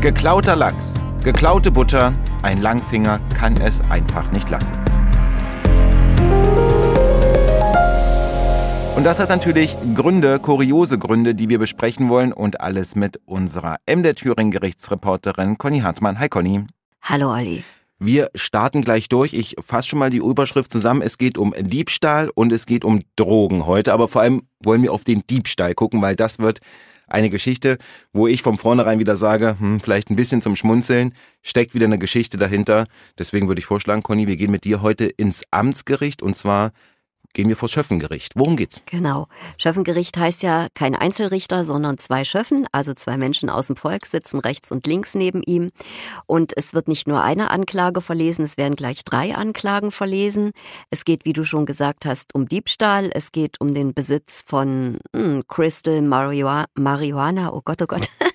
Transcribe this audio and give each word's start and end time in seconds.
Geklauter 0.00 0.54
Lachs, 0.54 0.94
geklaute 1.24 1.72
Butter, 1.72 2.14
ein 2.42 2.62
Langfinger 2.62 3.18
kann 3.34 3.60
es 3.60 3.80
einfach 3.90 4.30
nicht 4.30 4.48
lassen. 4.48 4.76
Und 8.94 9.02
das 9.02 9.18
hat 9.18 9.28
natürlich 9.28 9.76
Gründe, 9.96 10.38
kuriose 10.38 11.00
Gründe, 11.00 11.34
die 11.34 11.48
wir 11.48 11.58
besprechen 11.58 12.08
wollen 12.08 12.32
und 12.32 12.60
alles 12.60 12.94
mit 12.94 13.20
unserer 13.26 13.78
MD 13.86 14.14
Thüringen 14.14 14.52
Gerichtsreporterin 14.52 15.58
Conny 15.58 15.80
Hartmann. 15.80 16.20
Hi 16.20 16.28
Conny. 16.28 16.64
Hallo 17.02 17.32
Olli. 17.32 17.64
Wir 17.98 18.30
starten 18.36 18.82
gleich 18.82 19.08
durch. 19.08 19.32
Ich 19.32 19.56
fasse 19.66 19.88
schon 19.88 19.98
mal 19.98 20.10
die 20.10 20.18
Überschrift 20.18 20.70
zusammen. 20.70 21.02
Es 21.02 21.18
geht 21.18 21.36
um 21.36 21.52
Diebstahl 21.58 22.30
und 22.36 22.52
es 22.52 22.66
geht 22.66 22.84
um 22.84 23.00
Drogen 23.16 23.66
heute. 23.66 23.92
Aber 23.92 24.06
vor 24.06 24.22
allem 24.22 24.42
wollen 24.62 24.84
wir 24.84 24.92
auf 24.92 25.02
den 25.02 25.26
Diebstahl 25.28 25.74
gucken, 25.74 26.00
weil 26.02 26.14
das 26.14 26.38
wird 26.38 26.60
eine 27.08 27.30
Geschichte, 27.30 27.78
wo 28.12 28.26
ich 28.26 28.42
vom 28.42 28.58
vornherein 28.58 28.98
wieder 28.98 29.16
sage, 29.16 29.56
hm, 29.58 29.80
vielleicht 29.80 30.10
ein 30.10 30.16
bisschen 30.16 30.42
zum 30.42 30.56
Schmunzeln, 30.56 31.14
steckt 31.42 31.74
wieder 31.74 31.86
eine 31.86 31.98
Geschichte 31.98 32.36
dahinter. 32.36 32.86
Deswegen 33.18 33.48
würde 33.48 33.60
ich 33.60 33.66
vorschlagen, 33.66 34.02
Conny, 34.02 34.26
wir 34.26 34.36
gehen 34.36 34.50
mit 34.50 34.64
dir 34.64 34.82
heute 34.82 35.06
ins 35.06 35.42
Amtsgericht 35.50 36.22
und 36.22 36.36
zwar 36.36 36.72
gehen 37.38 37.48
wir 37.48 37.56
vor 37.56 37.68
Schöffengericht. 37.68 38.32
Worum 38.34 38.56
geht's? 38.56 38.82
Genau. 38.86 39.28
Schöffengericht 39.58 40.18
heißt 40.18 40.42
ja 40.42 40.66
kein 40.74 40.96
Einzelrichter, 40.96 41.64
sondern 41.64 41.96
zwei 41.96 42.24
Schöffen, 42.24 42.66
also 42.72 42.94
zwei 42.94 43.16
Menschen 43.16 43.48
aus 43.48 43.68
dem 43.68 43.76
Volk 43.76 44.06
sitzen 44.06 44.40
rechts 44.40 44.72
und 44.72 44.88
links 44.88 45.14
neben 45.14 45.44
ihm. 45.44 45.70
Und 46.26 46.52
es 46.56 46.74
wird 46.74 46.88
nicht 46.88 47.06
nur 47.06 47.22
eine 47.22 47.52
Anklage 47.52 48.00
verlesen, 48.00 48.44
es 48.44 48.56
werden 48.56 48.74
gleich 48.74 49.04
drei 49.04 49.36
Anklagen 49.36 49.92
verlesen. 49.92 50.50
Es 50.90 51.04
geht, 51.04 51.24
wie 51.26 51.32
du 51.32 51.44
schon 51.44 51.64
gesagt 51.64 52.06
hast, 52.06 52.34
um 52.34 52.48
Diebstahl. 52.48 53.12
Es 53.14 53.30
geht 53.30 53.60
um 53.60 53.72
den 53.72 53.94
Besitz 53.94 54.42
von 54.44 54.98
hm, 55.14 55.44
Crystal 55.46 56.02
Marihuana, 56.02 57.52
oh 57.52 57.62
Gott, 57.64 57.80
oh 57.82 57.86
Gott, 57.86 58.10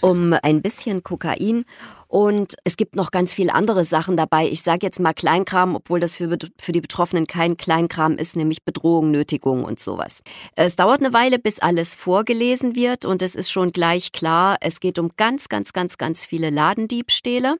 um 0.00 0.34
ein 0.42 0.62
bisschen 0.62 1.02
Kokain 1.02 1.64
und 2.08 2.56
es 2.64 2.76
gibt 2.76 2.96
noch 2.96 3.12
ganz 3.12 3.34
viele 3.34 3.54
andere 3.54 3.84
Sachen 3.84 4.16
dabei. 4.16 4.48
Ich 4.48 4.62
sage 4.62 4.84
jetzt 4.84 4.98
mal 4.98 5.14
Kleinkram, 5.14 5.76
obwohl 5.76 6.00
das 6.00 6.16
für, 6.16 6.36
für 6.58 6.72
die 6.72 6.80
Betroffenen 6.80 7.28
kein 7.28 7.56
Kleinkram 7.56 8.16
ist, 8.16 8.34
nämlich 8.34 8.64
Bedrohung, 8.64 9.12
Nötigung 9.12 9.64
und 9.64 9.78
sowas. 9.78 10.22
Es 10.56 10.74
dauert 10.74 11.00
eine 11.00 11.12
Weile, 11.12 11.38
bis 11.38 11.60
alles 11.60 11.94
vorgelesen 11.94 12.74
wird 12.74 13.04
und 13.04 13.22
es 13.22 13.36
ist 13.36 13.52
schon 13.52 13.70
gleich 13.70 14.10
klar, 14.10 14.56
es 14.60 14.80
geht 14.80 14.98
um 14.98 15.12
ganz, 15.16 15.48
ganz, 15.48 15.72
ganz, 15.72 15.98
ganz 15.98 16.26
viele 16.26 16.50
Ladendiebstähle. 16.50 17.58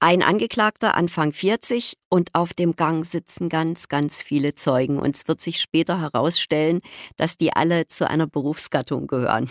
Ein 0.00 0.22
Angeklagter, 0.22 0.94
Anfang 0.94 1.32
40, 1.32 1.98
und 2.08 2.32
auf 2.34 2.54
dem 2.54 2.76
Gang 2.76 3.04
sitzen 3.04 3.48
ganz, 3.48 3.88
ganz 3.88 4.22
viele 4.22 4.54
Zeugen. 4.54 5.00
Und 5.00 5.16
es 5.16 5.26
wird 5.26 5.40
sich 5.40 5.60
später 5.60 6.00
herausstellen, 6.00 6.80
dass 7.16 7.36
die 7.36 7.52
alle 7.52 7.88
zu 7.88 8.08
einer 8.08 8.28
Berufsgattung 8.28 9.08
gehören. 9.08 9.50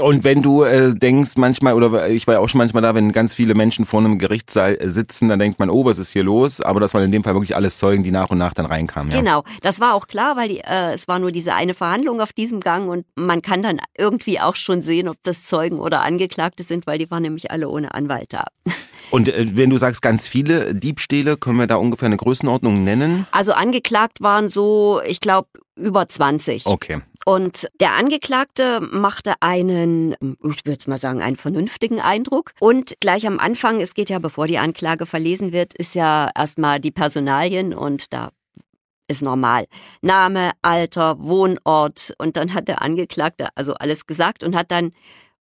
Und 0.00 0.24
wenn 0.24 0.42
du 0.42 0.62
äh, 0.62 0.94
denkst 0.94 1.32
manchmal, 1.36 1.74
oder 1.74 2.08
ich 2.08 2.26
war 2.26 2.34
ja 2.34 2.40
auch 2.40 2.48
schon 2.48 2.58
manchmal 2.58 2.82
da, 2.82 2.94
wenn 2.94 3.12
ganz 3.12 3.34
viele 3.34 3.54
Menschen 3.54 3.84
vor 3.84 4.00
einem 4.00 4.18
Gerichtssaal 4.18 4.76
äh, 4.80 4.88
sitzen, 4.88 5.28
dann 5.28 5.38
denkt 5.38 5.58
man, 5.58 5.70
oh, 5.70 5.84
was 5.84 5.98
ist 5.98 6.12
hier 6.12 6.24
los? 6.24 6.60
Aber 6.60 6.80
das 6.80 6.94
waren 6.94 7.04
in 7.04 7.12
dem 7.12 7.24
Fall 7.24 7.34
wirklich 7.34 7.54
alles 7.56 7.78
Zeugen, 7.78 8.02
die 8.02 8.10
nach 8.10 8.30
und 8.30 8.38
nach 8.38 8.54
dann 8.54 8.66
reinkamen. 8.66 9.12
Ja. 9.12 9.18
Genau, 9.18 9.44
das 9.60 9.80
war 9.80 9.94
auch 9.94 10.06
klar, 10.06 10.36
weil 10.36 10.48
die, 10.48 10.60
äh, 10.60 10.92
es 10.94 11.08
war 11.08 11.18
nur 11.18 11.32
diese 11.32 11.54
eine 11.54 11.74
Verhandlung 11.74 12.20
auf 12.20 12.32
diesem 12.32 12.60
Gang 12.60 12.88
und 12.88 13.06
man 13.14 13.42
kann 13.42 13.62
dann 13.62 13.78
irgendwie 13.96 14.40
auch 14.40 14.56
schon 14.56 14.82
sehen, 14.82 15.08
ob 15.08 15.16
das 15.22 15.44
Zeugen 15.44 15.78
oder 15.78 16.02
Angeklagte 16.02 16.62
sind, 16.62 16.86
weil 16.86 16.98
die 16.98 17.10
waren 17.10 17.22
nämlich 17.22 17.50
alle 17.50 17.68
ohne 17.68 17.94
Anwalt 17.94 18.32
da. 18.32 18.44
Und 19.10 19.28
äh, 19.28 19.56
wenn 19.56 19.68
du 19.68 19.76
sagst 19.76 20.00
ganz 20.00 20.26
viele 20.26 20.74
Diebstähle, 20.74 21.36
können 21.36 21.58
wir 21.58 21.66
da 21.66 21.76
ungefähr 21.76 22.06
eine 22.06 22.16
Größenordnung 22.16 22.82
nennen? 22.82 23.26
Also 23.30 23.52
angeklagt 23.52 24.22
waren 24.22 24.48
so, 24.48 25.02
ich 25.06 25.20
glaube, 25.20 25.48
über 25.82 26.08
20. 26.08 26.66
Okay. 26.66 27.02
Und 27.24 27.68
der 27.80 27.92
Angeklagte 27.92 28.80
machte 28.80 29.34
einen, 29.40 30.12
ich 30.22 30.64
würde 30.64 30.90
mal 30.90 30.98
sagen, 30.98 31.22
einen 31.22 31.36
vernünftigen 31.36 32.00
Eindruck. 32.00 32.52
Und 32.58 32.94
gleich 33.00 33.26
am 33.26 33.38
Anfang, 33.38 33.80
es 33.80 33.94
geht 33.94 34.10
ja, 34.10 34.18
bevor 34.18 34.46
die 34.46 34.58
Anklage 34.58 35.06
verlesen 35.06 35.52
wird, 35.52 35.74
ist 35.74 35.94
ja 35.94 36.30
erstmal 36.34 36.80
die 36.80 36.90
Personalien 36.90 37.74
und 37.74 38.12
da 38.12 38.30
ist 39.08 39.22
normal. 39.22 39.66
Name, 40.00 40.52
Alter, 40.62 41.16
Wohnort 41.20 42.14
und 42.18 42.36
dann 42.36 42.54
hat 42.54 42.68
der 42.68 42.82
Angeklagte 42.82 43.48
also 43.54 43.74
alles 43.74 44.06
gesagt 44.06 44.42
und 44.42 44.56
hat 44.56 44.70
dann 44.70 44.92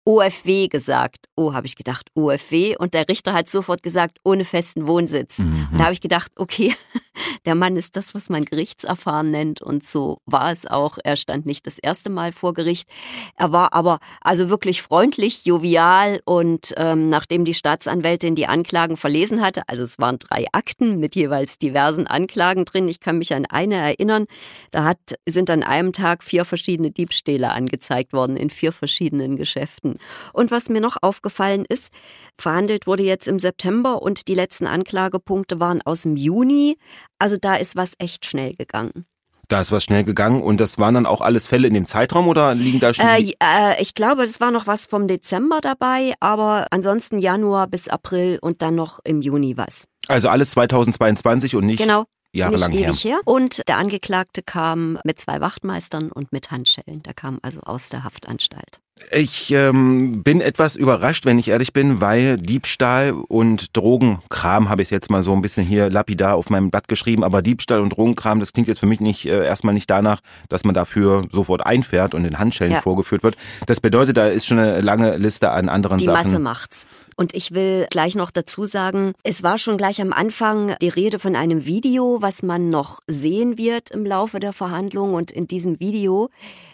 OFW 0.07 0.69
gesagt. 0.69 1.27
Oh, 1.35 1.53
habe 1.53 1.67
ich 1.67 1.75
gedacht, 1.75 2.09
OFW. 2.15 2.77
Und 2.77 2.93
der 2.93 3.09
Richter 3.09 3.33
hat 3.33 3.49
sofort 3.49 3.83
gesagt, 3.83 4.19
ohne 4.23 4.45
festen 4.45 4.87
Wohnsitz. 4.87 5.39
Mhm. 5.39 5.67
Und 5.69 5.77
da 5.77 5.83
habe 5.83 5.93
ich 5.93 5.99
gedacht, 5.99 6.31
okay, 6.37 6.73
der 7.45 7.55
Mann 7.55 7.75
ist 7.75 7.95
das, 7.95 8.15
was 8.15 8.29
man 8.29 8.45
Gerichtserfahren 8.45 9.31
nennt. 9.31 9.61
Und 9.61 9.83
so 9.83 10.19
war 10.25 10.51
es 10.51 10.65
auch. 10.65 10.97
Er 11.03 11.15
stand 11.15 11.45
nicht 11.45 11.67
das 11.67 11.79
erste 11.79 12.09
Mal 12.09 12.31
vor 12.31 12.53
Gericht. 12.53 12.89
Er 13.35 13.51
war 13.51 13.73
aber 13.73 13.99
also 14.21 14.49
wirklich 14.49 14.81
freundlich, 14.81 15.45
jovial. 15.45 16.19
Und 16.25 16.73
ähm, 16.77 17.09
nachdem 17.09 17.45
die 17.45 17.53
Staatsanwältin 17.53 18.35
die 18.35 18.47
Anklagen 18.47 18.97
verlesen 18.97 19.41
hatte, 19.41 19.63
also 19.67 19.83
es 19.83 19.99
waren 19.99 20.19
drei 20.19 20.45
Akten 20.51 20.99
mit 20.99 21.15
jeweils 21.15 21.57
diversen 21.57 22.07
Anklagen 22.07 22.65
drin. 22.65 22.87
Ich 22.87 22.99
kann 22.99 23.17
mich 23.17 23.33
an 23.33 23.45
eine 23.45 23.75
erinnern. 23.75 24.25
Da 24.71 24.83
hat, 24.83 24.99
sind 25.25 25.49
an 25.49 25.63
einem 25.63 25.93
Tag 25.93 26.23
vier 26.23 26.45
verschiedene 26.45 26.91
Diebstähle 26.91 27.51
angezeigt 27.51 28.13
worden 28.13 28.37
in 28.37 28.49
vier 28.49 28.71
verschiedenen 28.71 29.37
Geschäften. 29.37 29.99
Und 30.33 30.51
was 30.51 30.69
mir 30.69 30.81
noch 30.81 30.97
aufgefallen 31.01 31.65
ist, 31.67 31.89
verhandelt 32.37 32.87
wurde 32.87 33.03
jetzt 33.03 33.27
im 33.27 33.39
September 33.39 34.01
und 34.01 34.27
die 34.27 34.35
letzten 34.35 34.67
Anklagepunkte 34.67 35.59
waren 35.59 35.81
aus 35.83 36.03
dem 36.03 36.15
Juni. 36.17 36.77
Also 37.19 37.37
da 37.37 37.55
ist 37.55 37.75
was 37.75 37.93
echt 37.97 38.25
schnell 38.25 38.53
gegangen. 38.55 39.05
Da 39.47 39.61
ist 39.61 39.71
was 39.71 39.83
schnell 39.85 40.03
gegangen 40.03 40.41
und 40.41 40.59
das 40.59 40.77
waren 40.77 40.93
dann 40.93 41.05
auch 41.05 41.21
alles 41.21 41.47
Fälle 41.47 41.67
in 41.67 41.73
dem 41.73 41.85
Zeitraum 41.85 42.27
oder 42.27 42.53
liegen 42.53 42.81
da 42.81 42.93
schon? 42.93 43.07
Äh, 43.07 43.33
äh, 43.41 43.81
ich 43.81 43.95
glaube, 43.95 44.23
es 44.23 44.41
war 44.41 44.51
noch 44.51 44.67
was 44.67 44.87
vom 44.87 45.07
Dezember 45.07 45.59
dabei, 45.61 46.13
aber 46.19 46.67
ansonsten 46.71 47.17
Januar 47.17 47.67
bis 47.67 47.87
April 47.87 48.39
und 48.41 48.61
dann 48.61 48.75
noch 48.75 48.99
im 49.05 49.21
Juni 49.21 49.55
was. 49.55 49.85
Also 50.09 50.27
alles 50.27 50.51
2022 50.51 51.55
und 51.55 51.65
nicht 51.65 51.79
genau 51.79 52.05
jahrelang 52.33 52.71
nicht 52.71 52.81
ewig 52.81 53.03
her. 53.03 53.15
her. 53.15 53.21
Und 53.25 53.67
der 53.67 53.77
Angeklagte 53.77 54.41
kam 54.43 54.99
mit 55.03 55.19
zwei 55.19 55.41
Wachtmeistern 55.41 56.11
und 56.11 56.31
mit 56.31 56.51
Handschellen. 56.51 57.03
Der 57.03 57.13
kam 57.13 57.39
also 57.41 57.61
aus 57.61 57.89
der 57.89 58.03
Haftanstalt. 58.03 58.81
Ich 59.11 59.51
ähm, 59.51 60.23
bin 60.23 60.41
etwas 60.41 60.75
überrascht, 60.75 61.25
wenn 61.25 61.39
ich 61.39 61.47
ehrlich 61.47 61.71
bin, 61.71 62.01
weil 62.01 62.37
Diebstahl 62.37 63.13
und 63.13 63.75
Drogenkram 63.75 64.69
habe 64.69 64.81
ich 64.81 64.89
jetzt 64.89 65.09
mal 65.09 65.23
so 65.23 65.33
ein 65.33 65.41
bisschen 65.41 65.65
hier 65.65 65.89
lapidar 65.89 66.35
auf 66.35 66.49
meinem 66.49 66.69
Blatt 66.71 66.87
geschrieben, 66.87 67.23
aber 67.23 67.41
Diebstahl 67.41 67.79
und 67.79 67.91
Drogenkram, 67.91 68.39
das 68.39 68.53
klingt 68.53 68.67
jetzt 68.67 68.79
für 68.79 68.85
mich 68.85 68.99
nicht 68.99 69.25
äh, 69.25 69.45
erstmal 69.45 69.73
nicht 69.73 69.89
danach, 69.89 70.19
dass 70.49 70.65
man 70.65 70.75
dafür 70.75 71.25
sofort 71.31 71.65
einfährt 71.65 72.15
und 72.15 72.25
in 72.25 72.37
Handschellen 72.37 72.73
ja. 72.73 72.81
vorgeführt 72.81 73.23
wird. 73.23 73.37
Das 73.65 73.79
bedeutet, 73.79 74.17
da 74.17 74.27
ist 74.27 74.45
schon 74.45 74.59
eine 74.59 74.81
lange 74.81 75.17
Liste 75.17 75.51
an 75.51 75.69
anderen 75.69 75.99
Die 75.99 76.05
Sachen. 76.05 76.23
Die 76.23 76.29
Masse 76.29 76.39
macht's. 76.39 76.87
Und 77.15 77.33
ich 77.33 77.51
will 77.51 77.87
gleich 77.89 78.15
noch 78.15 78.29
dazu 78.29 78.65
sagen, 78.65 79.13
es 79.23 79.41
war 79.41 79.57
schon 79.57 79.77
gleich 79.77 79.99
am 80.01 80.13
Anfang 80.13 80.75
die 80.81 80.89
Rede 80.89 81.17
von 81.17 81.35
einem 81.35 81.65
Video, 81.65 82.17
was 82.21 82.43
man 82.43 82.69
noch 82.69 82.99
sehen 83.07 83.57
wird 83.57 83.89
im 83.89 84.05
Laufe 84.05 84.39
der 84.39 84.53
Verhandlungen. 84.53 85.15
Und 85.15 85.31
in 85.31 85.47
diesem 85.47 85.79
Video 85.79 86.29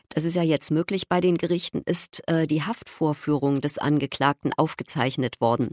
das 0.10 0.26
ist 0.26 0.36
ja 0.36 0.44
jetzt 0.44 0.70
möglich 0.70 1.08
bei 1.10 1.22
den 1.22 1.38
Gerichten, 1.38 1.82
ist 1.86 2.22
äh, 2.28 2.46
die 2.46 2.64
Haftvorführung 2.64 3.62
des 3.62 3.78
Angeklagten 3.78 4.54
aufgezeichnet 4.54 5.42
worden. 5.42 5.72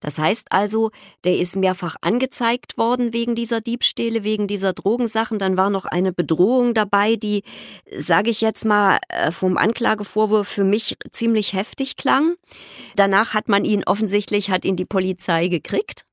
Das 0.00 0.18
heißt 0.18 0.50
also, 0.50 0.90
der 1.24 1.36
ist 1.38 1.56
mehrfach 1.56 1.96
angezeigt 2.00 2.78
worden 2.78 3.12
wegen 3.12 3.34
dieser 3.34 3.60
Diebstähle, 3.60 4.24
wegen 4.24 4.46
dieser 4.46 4.72
Drogensachen. 4.72 5.38
Dann 5.38 5.56
war 5.56 5.70
noch 5.70 5.84
eine 5.84 6.12
Bedrohung 6.12 6.74
dabei, 6.74 7.16
die, 7.16 7.42
sage 7.98 8.30
ich 8.30 8.40
jetzt 8.40 8.64
mal, 8.64 8.98
äh, 9.08 9.30
vom 9.30 9.56
Anklagevorwurf 9.56 10.48
für 10.48 10.64
mich 10.64 10.96
ziemlich 11.10 11.52
heftig 11.52 11.96
klang. 11.96 12.36
Danach 12.96 13.34
hat 13.34 13.48
man 13.48 13.64
ihn 13.64 13.84
offensichtlich, 13.84 14.50
hat 14.50 14.64
ihn 14.64 14.76
die 14.76 14.86
Polizei 14.86 15.48
gekriegt. 15.48 16.04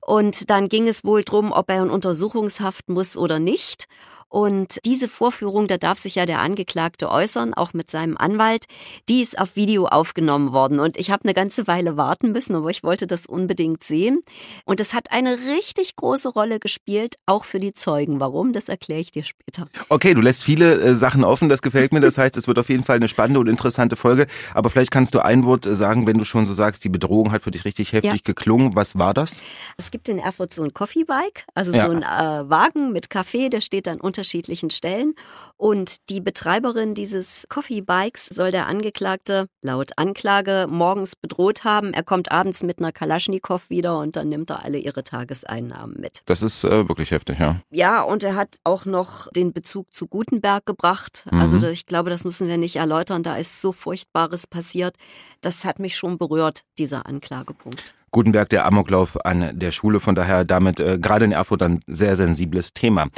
Und 0.00 0.48
dann 0.50 0.68
ging 0.68 0.88
es 0.88 1.04
wohl 1.04 1.22
drum, 1.22 1.52
ob 1.52 1.70
er 1.70 1.82
in 1.82 1.90
Untersuchungshaft 1.90 2.88
muss 2.88 3.16
oder 3.16 3.38
nicht. 3.38 3.86
Und 4.30 4.78
diese 4.84 5.08
Vorführung, 5.08 5.66
da 5.66 5.76
darf 5.76 5.98
sich 5.98 6.14
ja 6.14 6.24
der 6.24 6.40
Angeklagte 6.40 7.10
äußern, 7.10 7.52
auch 7.52 7.72
mit 7.72 7.90
seinem 7.90 8.16
Anwalt, 8.16 8.66
die 9.08 9.22
ist 9.22 9.38
auf 9.38 9.56
Video 9.56 9.86
aufgenommen 9.86 10.52
worden. 10.52 10.78
Und 10.78 10.96
ich 10.96 11.10
habe 11.10 11.24
eine 11.24 11.34
ganze 11.34 11.66
Weile 11.66 11.96
warten 11.96 12.30
müssen, 12.30 12.54
aber 12.54 12.70
ich 12.70 12.84
wollte 12.84 13.08
das 13.08 13.26
unbedingt 13.26 13.82
sehen. 13.82 14.20
Und 14.64 14.78
es 14.78 14.94
hat 14.94 15.10
eine 15.10 15.36
richtig 15.36 15.96
große 15.96 16.28
Rolle 16.28 16.60
gespielt, 16.60 17.16
auch 17.26 17.44
für 17.44 17.58
die 17.58 17.74
Zeugen. 17.74 18.20
Warum? 18.20 18.52
Das 18.52 18.68
erkläre 18.68 19.00
ich 19.00 19.10
dir 19.10 19.24
später. 19.24 19.66
Okay, 19.88 20.14
du 20.14 20.20
lässt 20.20 20.44
viele 20.44 20.80
äh, 20.80 20.94
Sachen 20.94 21.24
offen, 21.24 21.48
das 21.48 21.60
gefällt 21.60 21.92
mir. 21.92 22.00
Das 22.00 22.16
heißt, 22.16 22.36
es 22.36 22.46
wird 22.46 22.60
auf 22.60 22.68
jeden 22.68 22.84
Fall 22.84 22.96
eine 22.96 23.08
spannende 23.08 23.40
und 23.40 23.48
interessante 23.48 23.96
Folge. 23.96 24.28
Aber 24.54 24.70
vielleicht 24.70 24.92
kannst 24.92 25.14
du 25.14 25.24
ein 25.24 25.44
Wort 25.44 25.66
äh, 25.66 25.74
sagen, 25.74 26.06
wenn 26.06 26.18
du 26.18 26.24
schon 26.24 26.46
so 26.46 26.52
sagst, 26.52 26.84
die 26.84 26.88
Bedrohung 26.88 27.32
hat 27.32 27.42
für 27.42 27.50
dich 27.50 27.64
richtig 27.64 27.92
heftig 27.92 28.12
ja. 28.12 28.18
geklungen. 28.22 28.76
Was 28.76 28.96
war 28.96 29.12
das? 29.12 29.42
Es 29.76 29.90
gibt 29.90 30.08
in 30.08 30.18
Erfurt 30.18 30.54
so 30.54 30.62
ein 30.62 30.72
Coffee 30.72 31.02
Bike, 31.02 31.46
also 31.54 31.72
ja. 31.72 31.86
so 31.86 31.92
ein 31.92 32.02
äh, 32.02 32.48
Wagen 32.48 32.92
mit 32.92 33.10
Kaffee, 33.10 33.48
der 33.48 33.60
steht 33.60 33.88
dann 33.88 34.00
unter 34.00 34.19
unterschiedlichen 34.20 34.70
Stellen. 34.70 35.14
Und 35.56 36.10
die 36.10 36.20
Betreiberin 36.20 36.94
dieses 36.94 37.46
Coffee 37.48 37.80
Bikes 37.80 38.26
soll 38.26 38.50
der 38.50 38.66
Angeklagte 38.66 39.46
laut 39.62 39.92
Anklage 39.96 40.66
morgens 40.68 41.16
bedroht 41.16 41.64
haben. 41.64 41.94
Er 41.94 42.02
kommt 42.02 42.30
abends 42.30 42.62
mit 42.62 42.78
einer 42.78 42.92
Kalaschnikow 42.92 43.68
wieder 43.70 43.98
und 43.98 44.16
dann 44.16 44.28
nimmt 44.28 44.50
er 44.50 44.62
alle 44.64 44.78
ihre 44.78 45.04
Tageseinnahmen 45.04 45.98
mit. 45.98 46.20
Das 46.26 46.42
ist 46.42 46.64
äh, 46.64 46.88
wirklich 46.88 47.10
heftig, 47.10 47.38
ja. 47.38 47.60
Ja, 47.70 48.02
und 48.02 48.22
er 48.22 48.36
hat 48.36 48.58
auch 48.64 48.84
noch 48.84 49.28
den 49.32 49.52
Bezug 49.54 49.92
zu 49.94 50.06
Gutenberg 50.06 50.66
gebracht. 50.66 51.26
Mhm. 51.30 51.40
Also 51.40 51.66
ich 51.68 51.86
glaube, 51.86 52.10
das 52.10 52.24
müssen 52.24 52.46
wir 52.46 52.58
nicht 52.58 52.76
erläutern. 52.76 53.22
Da 53.22 53.36
ist 53.36 53.60
so 53.62 53.72
Furchtbares 53.72 54.46
passiert. 54.46 54.96
das 55.40 55.64
hat 55.64 55.78
mich 55.78 55.96
schon 55.96 56.18
berührt, 56.18 56.64
dieser 56.76 57.06
Anklagepunkt. 57.06 57.94
Gutenberg, 58.10 58.48
der 58.48 58.66
Amoklauf 58.66 59.24
an 59.24 59.58
der 59.58 59.72
Schule. 59.72 60.00
Von 60.00 60.14
daher 60.14 60.44
damit 60.44 60.80
äh, 60.80 60.98
gerade 60.98 61.24
in 61.24 61.32
Erfurt 61.32 61.62
ein 61.62 61.80
sehr 61.86 62.16
sensibles 62.16 62.72
Thema. 62.72 63.08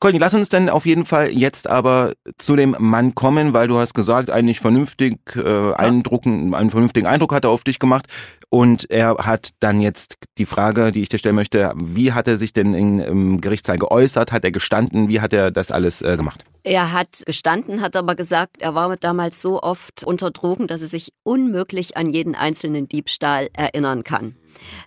Conny, 0.00 0.18
lass 0.18 0.34
uns 0.34 0.48
denn 0.48 0.68
auf 0.68 0.86
jeden 0.86 1.04
Fall 1.04 1.30
jetzt 1.30 1.68
aber 1.68 2.12
zu 2.38 2.56
dem 2.56 2.76
Mann 2.78 3.14
kommen, 3.14 3.52
weil 3.52 3.68
du 3.68 3.78
hast 3.78 3.94
gesagt, 3.94 4.30
eigentlich 4.30 4.60
vernünftig 4.60 5.18
äh, 5.36 5.72
Eindrucken, 5.74 6.54
einen 6.54 6.70
vernünftigen 6.70 7.06
Eindruck 7.06 7.32
hat 7.32 7.44
er 7.44 7.50
auf 7.50 7.64
dich 7.64 7.78
gemacht. 7.78 8.06
Und 8.50 8.90
er 8.90 9.16
hat 9.18 9.50
dann 9.60 9.80
jetzt 9.80 10.16
die 10.38 10.46
Frage, 10.46 10.92
die 10.92 11.02
ich 11.02 11.08
dir 11.08 11.18
stellen 11.18 11.36
möchte, 11.36 11.72
wie 11.76 12.12
hat 12.12 12.28
er 12.28 12.36
sich 12.36 12.52
denn 12.52 12.74
in, 12.74 12.98
im 12.98 13.40
Gerichtssaal 13.40 13.78
geäußert? 13.78 14.32
Hat 14.32 14.44
er 14.44 14.52
gestanden? 14.52 15.08
Wie 15.08 15.20
hat 15.20 15.32
er 15.32 15.50
das 15.50 15.70
alles 15.70 16.02
äh, 16.02 16.16
gemacht? 16.16 16.44
Er 16.64 16.92
hat 16.92 17.22
gestanden, 17.26 17.80
hat 17.80 17.96
aber 17.96 18.14
gesagt, 18.14 18.62
er 18.62 18.74
war 18.74 18.96
damals 18.96 19.42
so 19.42 19.62
oft 19.62 20.04
unter 20.04 20.30
Drogen, 20.30 20.68
dass 20.68 20.82
er 20.82 20.88
sich 20.88 21.12
unmöglich 21.24 21.96
an 21.96 22.10
jeden 22.10 22.34
einzelnen 22.34 22.88
Diebstahl 22.88 23.48
erinnern 23.52 24.04
kann. 24.04 24.36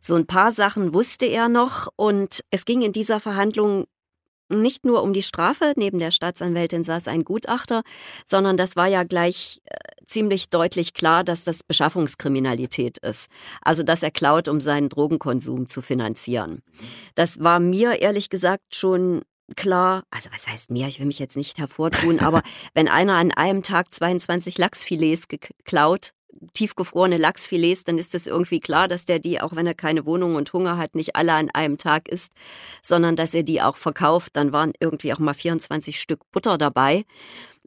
So 0.01 0.15
ein 0.15 0.25
paar 0.25 0.51
Sachen 0.51 0.93
wusste 0.93 1.25
er 1.25 1.49
noch 1.49 1.89
und 1.97 2.41
es 2.49 2.65
ging 2.65 2.81
in 2.81 2.93
dieser 2.93 3.19
Verhandlung 3.19 3.85
nicht 4.47 4.85
nur 4.85 5.01
um 5.01 5.13
die 5.13 5.23
Strafe, 5.23 5.73
neben 5.75 5.99
der 5.99 6.11
Staatsanwältin 6.11 6.83
saß 6.83 7.07
ein 7.07 7.23
Gutachter, 7.23 7.81
sondern 8.25 8.57
das 8.57 8.75
war 8.75 8.87
ja 8.87 9.03
gleich 9.03 9.61
äh, 9.65 9.75
ziemlich 10.05 10.49
deutlich 10.49 10.93
klar, 10.93 11.23
dass 11.23 11.43
das 11.43 11.63
Beschaffungskriminalität 11.63 12.99
ist. 12.99 13.27
Also, 13.61 13.81
dass 13.81 14.03
er 14.03 14.11
klaut, 14.11 14.47
um 14.47 14.61
seinen 14.61 14.89
Drogenkonsum 14.89 15.67
zu 15.67 15.81
finanzieren. 15.81 16.61
Das 17.15 17.43
war 17.43 17.59
mir 17.59 18.01
ehrlich 18.01 18.29
gesagt 18.29 18.75
schon 18.75 19.23
klar, 19.55 20.03
also 20.09 20.29
was 20.33 20.47
heißt 20.47 20.71
mir, 20.71 20.87
ich 20.87 20.99
will 20.99 21.07
mich 21.07 21.19
jetzt 21.19 21.37
nicht 21.37 21.57
hervortun, 21.57 22.19
aber 22.19 22.41
wenn 22.73 22.87
einer 22.87 23.15
an 23.15 23.31
einem 23.31 23.63
Tag 23.63 23.93
22 23.93 24.57
Lachsfilets 24.57 25.27
geklaut 25.27 26.13
tiefgefrorene 26.53 27.17
Lachsfilets, 27.17 27.83
dann 27.83 27.97
ist 27.97 28.15
es 28.15 28.27
irgendwie 28.27 28.59
klar, 28.59 28.87
dass 28.87 29.05
der 29.05 29.19
die, 29.19 29.41
auch 29.41 29.55
wenn 29.55 29.67
er 29.67 29.73
keine 29.73 30.05
Wohnung 30.05 30.35
und 30.35 30.51
Hunger 30.53 30.77
hat, 30.77 30.95
nicht 30.95 31.15
alle 31.15 31.33
an 31.33 31.49
einem 31.51 31.77
Tag 31.77 32.07
isst, 32.07 32.31
sondern 32.81 33.15
dass 33.15 33.33
er 33.33 33.43
die 33.43 33.61
auch 33.61 33.77
verkauft. 33.77 34.35
Dann 34.35 34.51
waren 34.51 34.73
irgendwie 34.79 35.13
auch 35.13 35.19
mal 35.19 35.33
24 35.33 35.99
Stück 35.99 36.19
Butter 36.31 36.57
dabei. 36.57 37.05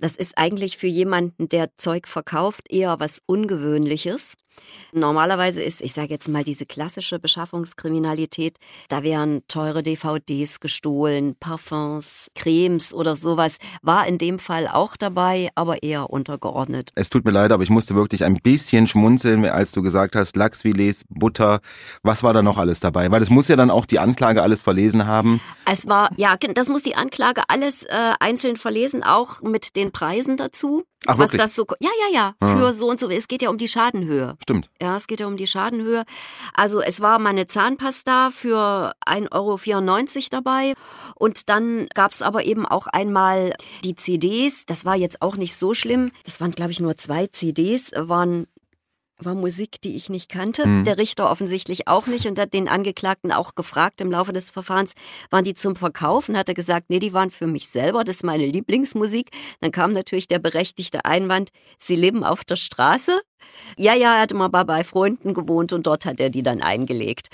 Das 0.01 0.15
ist 0.15 0.39
eigentlich 0.39 0.79
für 0.79 0.87
jemanden, 0.87 1.49
der 1.49 1.77
Zeug 1.77 2.07
verkauft, 2.07 2.71
eher 2.71 3.01
was 3.01 3.21
Ungewöhnliches. 3.27 4.35
Normalerweise 4.93 5.63
ist, 5.63 5.81
ich 5.83 5.93
sage 5.93 6.09
jetzt 6.11 6.29
mal, 6.29 6.45
diese 6.45 6.67
klassische 6.67 7.19
Beschaffungskriminalität, 7.19 8.59
da 8.89 9.03
wären 9.03 9.43
teure 9.49 9.83
DVDs 9.83 10.61
gestohlen, 10.61 11.37
Parfums, 11.39 12.31
Cremes 12.35 12.95
oder 12.95 13.15
sowas, 13.15 13.57
war 13.83 14.07
in 14.07 14.19
dem 14.19 14.39
Fall 14.39 14.67
auch 14.67 14.97
dabei, 14.97 15.51
aber 15.55 15.83
eher 15.83 16.11
untergeordnet. 16.11 16.91
Es 16.95 17.11
tut 17.11 17.25
mir 17.25 17.31
leid, 17.31 17.53
aber 17.53 17.63
ich 17.63 17.71
musste 17.71 17.95
wirklich 17.95 18.25
ein 18.25 18.37
bisschen 18.37 18.87
schmunzeln, 18.87 19.45
als 19.45 19.73
du 19.73 19.83
gesagt 19.83 20.17
hast, 20.17 20.37
Lachsfilets, 20.37 21.05
Butter, 21.09 21.61
was 22.03 22.23
war 22.23 22.33
da 22.33 22.43
noch 22.43 22.59
alles 22.59 22.81
dabei? 22.81 23.11
Weil 23.11 23.21
das 23.21 23.31
muss 23.31 23.49
ja 23.49 23.57
dann 23.57 23.71
auch 23.71 23.87
die 23.87 23.99
Anklage 23.99 24.43
alles 24.43 24.63
verlesen 24.63 25.07
haben. 25.07 25.41
Es 25.67 25.87
war, 25.87 26.11
ja, 26.17 26.37
das 26.37 26.69
muss 26.69 26.83
die 26.83 26.97
Anklage 26.97 27.43
alles 27.49 27.83
äh, 27.85 28.13
einzeln 28.21 28.57
verlesen, 28.57 29.03
auch 29.03 29.43
mit 29.43 29.77
den 29.77 29.88
Preisen 29.93 30.37
dazu. 30.37 30.85
Ach, 31.07 31.15
was 31.19 31.27
wirklich? 31.27 31.41
das 31.43 31.55
so, 31.55 31.65
ja, 31.81 31.91
ja, 32.09 32.15
ja, 32.15 32.35
Ah. 32.41 32.57
für 32.57 32.73
so 32.73 32.89
und 32.91 32.99
so. 33.01 33.09
Es 33.09 33.29
geht 33.29 33.43
ja 33.43 33.51
um 33.51 33.59
die 33.59 33.69
Schadenhöhe. 33.69 34.37
Stimmt. 34.43 34.71
Ja, 34.81 34.97
es 34.97 35.07
geht 35.07 35.21
ja 35.21 35.27
um 35.27 35.37
die 35.37 35.47
Schadenhöhe. 35.47 36.05
Also 36.55 36.81
es 36.81 37.01
war 37.01 37.19
mal 37.19 37.31
eine 37.31 37.47
Zahnpasta 37.47 38.31
für 38.31 38.93
1,94 39.07 40.17
Euro 40.17 40.29
dabei. 40.31 40.75
Und 41.15 41.49
dann 41.49 41.89
gab's 41.95 42.23
aber 42.23 42.45
eben 42.45 42.67
auch 42.67 42.87
einmal 42.89 43.55
die 43.85 43.95
CDs. 43.95 44.67
Das 44.67 44.85
war 44.85 44.97
jetzt 44.97 45.23
auch 45.23 45.37
nicht 45.37 45.55
so 45.57 45.75
schlimm. 45.75 46.11
Das 46.25 46.41
waren, 46.41 46.51
glaube 46.53 46.73
ich, 46.73 46.81
nur 46.81 46.97
zwei 46.97 47.27
CDs, 47.29 47.93
waren 47.95 48.47
war 49.21 49.35
Musik, 49.35 49.81
die 49.83 49.97
ich 49.97 50.09
nicht 50.09 50.29
kannte. 50.29 50.67
Mhm. 50.67 50.85
Der 50.85 50.99
Richter 50.99 51.31
offensichtlich 51.31 51.89
auch 51.89 52.07
nicht 52.07 52.27
und 52.27 52.39
hat 52.39 52.55
den 52.55 52.69
Angeklagten 52.69 53.33
auch 53.33 53.55
gefragt 53.55 54.01
im 54.01 54.11
Laufe 54.11 54.33
des 54.33 54.51
Verfahrens, 54.51 54.93
waren 55.31 55.45
die 55.45 55.55
zum 55.55 55.77
Verkauf? 55.77 56.29
Und 56.29 56.37
hat 56.37 56.49
er 56.49 56.55
gesagt, 56.55 56.87
nee, 56.89 56.99
die 57.01 57.13
waren 57.13 57.31
für 57.31 57.47
mich 57.47 57.69
selber, 57.69 58.05
das 58.05 58.17
ist 58.17 58.25
meine 58.25 58.47
Lieblingsmusik. 58.47 59.31
Dann 59.61 59.73
kam 59.73 59.93
natürlich 59.93 60.29
der 60.29 60.39
berechtigte 60.39 61.05
Einwand, 61.05 61.51
sie 61.83 61.97
leben 61.97 62.25
auf 62.25 62.45
der 62.45 62.57
Straße. 62.57 63.21
Ja, 63.77 63.95
ja, 63.95 64.17
er 64.17 64.23
hatte 64.23 64.35
mal 64.35 64.49
bei- 64.49 64.65
bei 64.65 64.85
Freunden 64.85 65.35
gewohnt 65.35 65.73
und 65.73 65.87
dort 65.87 66.05
hat 66.05 66.21
er 66.21 66.31
die 66.31 66.43
dann 66.43 66.61
eingelegt. 66.63 67.29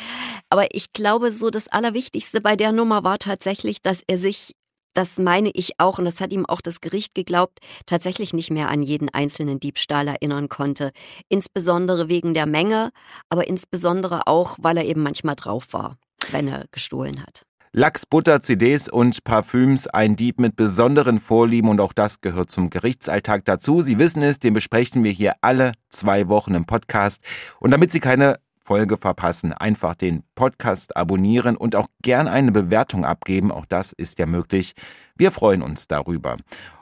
Aber 0.51 0.75
ich 0.75 0.93
glaube, 0.93 1.33
so 1.33 1.51
das 1.51 1.69
Allerwichtigste 1.69 2.41
bei 2.41 2.57
der 2.57 2.73
Nummer 2.73 3.05
war 3.05 3.19
tatsächlich, 3.19 3.81
dass 3.83 4.03
er 4.07 4.19
sich 4.19 4.55
das 4.95 5.19
meine 5.19 5.51
ich 5.53 5.79
auch, 5.79 5.99
und 5.99 6.05
das 6.05 6.21
hat 6.21 6.33
ihm 6.33 6.47
auch 6.47 6.61
das 6.61 6.81
Gericht 6.81 7.15
geglaubt, 7.15 7.61
tatsächlich 7.87 8.33
nicht 8.33 8.51
mehr 8.51 8.69
an 8.69 8.83
jeden 8.83 9.09
einzelnen 9.09 9.61
Diebstahl 9.61 10.09
erinnern 10.09 10.49
konnte. 10.49 10.93
Insbesondere 11.29 12.09
wegen 12.09 12.35
der 12.35 12.47
Menge, 12.47 12.91
aber 13.29 13.47
insbesondere 13.47 14.27
auch, 14.27 14.57
weil 14.61 14.77
er 14.77 14.85
eben 14.85 15.03
manchmal 15.03 15.37
drauf 15.37 15.67
war, 15.73 15.99
wenn 16.31 16.49
er 16.49 16.67
gestohlen 16.71 17.23
hat. 17.23 17.45
Lachs, 17.77 18.07
Butter, 18.07 18.41
CDs 18.41 18.89
und 18.89 19.25
Parfüms, 19.25 19.89
ein 19.89 20.15
Dieb 20.15 20.39
mit 20.39 20.55
besonderen 20.55 21.19
Vorlieben 21.19 21.69
und 21.69 21.81
auch 21.81 21.93
das 21.93 22.21
gehört 22.21 22.53
zum 22.53 22.71
Gerichtsalltag 22.71 23.45
dazu. 23.47 23.83
Sie 23.83 23.99
wissen 23.99 24.23
es, 24.23 24.39
den 24.39 24.55
besprechen 24.55 25.03
wir 25.03 25.11
hier 25.11 25.35
alle 25.41 25.73
zwei 25.91 26.29
Wochen 26.29 26.55
im 26.55 26.67
Podcast. 26.67 27.21
Und 27.59 27.73
damit 27.73 27.91
Sie 27.91 27.99
keine 27.99 28.37
Folge 28.65 28.97
verpassen, 28.97 29.53
einfach 29.53 29.95
den 29.95 30.23
Podcast 30.35 30.97
abonnieren 30.97 31.57
und 31.57 31.77
auch 31.77 31.89
gern 32.03 32.29
eine 32.29 32.53
Bewertung 32.53 33.05
abgeben. 33.05 33.53
Auch 33.53 33.67
das 33.67 33.93
ist 33.93 34.19
ja 34.19 34.27
möglich. 34.27 34.75
Wir 35.17 35.31
freuen 35.31 35.63
uns 35.63 35.87
darüber. 35.87 36.37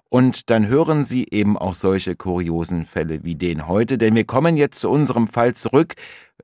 Und 0.09 0.51
dann 0.51 0.69
hören 0.69 1.05
Sie 1.05 1.27
eben 1.31 1.57
auch 1.57 1.75
solche 1.75 2.17
kuriosen 2.17 2.85
Fälle 2.85 3.25
wie 3.25 3.35
den 3.35 3.67
heute, 3.67 3.97
denn 3.97 4.15
wir 4.15 4.25
kommen 4.25 4.59
jetzt 4.59 4.79
zu 4.79 4.91
unserem 4.91 5.27
Fall 5.27 5.55
zurück, 5.55 5.95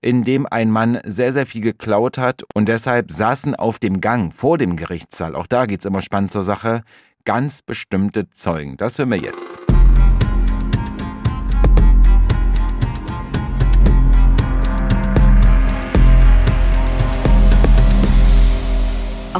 in 0.00 0.24
dem 0.24 0.46
ein 0.46 0.70
Mann 0.70 1.00
sehr, 1.04 1.34
sehr 1.34 1.44
viel 1.44 1.60
geklaut 1.60 2.16
hat 2.16 2.44
und 2.54 2.66
deshalb 2.66 3.10
saßen 3.10 3.54
auf 3.54 3.78
dem 3.78 4.00
Gang 4.00 4.32
vor 4.34 4.56
dem 4.56 4.76
Gerichtssaal, 4.76 5.36
auch 5.36 5.46
da 5.46 5.66
geht's 5.66 5.84
immer 5.84 6.00
spannend 6.00 6.30
zur 6.30 6.44
Sache, 6.44 6.82
ganz 7.26 7.60
bestimmte 7.60 8.30
Zeugen. 8.30 8.78
Das 8.78 8.98
hören 8.98 9.10
wir 9.10 9.18
jetzt. 9.18 9.67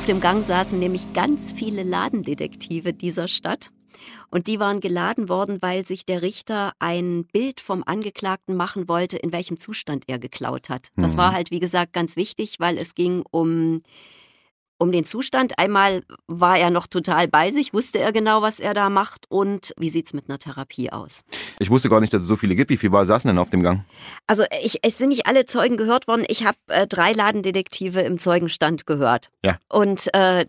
Dem 0.09 0.21
Gang 0.23 0.43
saßen 0.43 0.79
nämlich 0.79 1.13
ganz 1.13 1.53
viele 1.53 1.83
Ladendetektive 1.83 2.95
dieser 2.95 3.29
Stadt. 3.29 3.71
Und 4.31 4.47
die 4.47 4.59
waren 4.59 4.81
geladen 4.81 5.29
worden, 5.29 5.59
weil 5.61 5.87
sich 5.87 6.07
der 6.07 6.23
Richter 6.23 6.73
ein 6.79 7.27
Bild 7.27 7.61
vom 7.61 7.83
Angeklagten 7.85 8.57
machen 8.57 8.89
wollte, 8.89 9.19
in 9.19 9.33
welchem 9.33 9.59
Zustand 9.59 10.05
er 10.07 10.19
geklaut 10.19 10.71
hat. 10.71 10.89
Das 10.97 11.13
Mhm. 11.13 11.19
war 11.19 11.33
halt, 11.33 11.51
wie 11.51 11.59
gesagt, 11.61 11.93
ganz 11.93 12.17
wichtig, 12.17 12.57
weil 12.59 12.79
es 12.79 12.95
ging 12.95 13.23
um, 13.31 13.83
um 14.79 14.93
den 14.93 15.05
Zustand. 15.05 15.59
Einmal 15.59 16.03
war 16.27 16.59
er 16.59 16.71
noch 16.71 16.87
total 16.87 17.29
bei 17.29 17.51
sich, 17.51 17.75
wusste 17.75 17.99
er 17.99 18.13
genau, 18.13 18.43
was 18.43 18.61
er 18.61 18.75
da 18.75 18.89
macht 18.89 19.27
und 19.29 19.73
wie 19.77 19.91
sieht's 19.91 20.13
mit 20.13 20.29
einer 20.29 20.39
Therapie 20.39 20.91
aus. 20.91 21.23
Ich 21.59 21.71
wusste 21.71 21.89
gar 21.89 22.01
nicht, 22.01 22.13
dass 22.13 22.23
es 22.23 22.29
so 22.29 22.37
viele 22.37 22.55
gibt. 22.55 22.71
Wie 22.71 22.77
viele 22.77 22.93
war, 22.93 23.05
saßen 23.05 23.29
denn 23.29 23.39
auf 23.39 23.51
dem 23.51 23.63
Gang? 23.63 23.85
Also 24.27 24.45
ich, 24.63 24.79
es 24.83 24.99
sind 24.99 25.09
nicht 25.09 25.27
alle 25.27 25.47
Zeugen 25.47 25.77
gehört 25.77 26.09
worden. 26.09 26.25
Ich 26.29 26.47
habe 26.47 26.59
äh, 26.69 26.87
drei 26.87 27.13
Ladendetektive 27.13 28.01
im 28.01 28.19
Zeugenstand 28.19 28.87
gehört. 28.87 29.31
Ja. 29.45 29.57
Und 29.69 30.13
äh, 30.15 30.47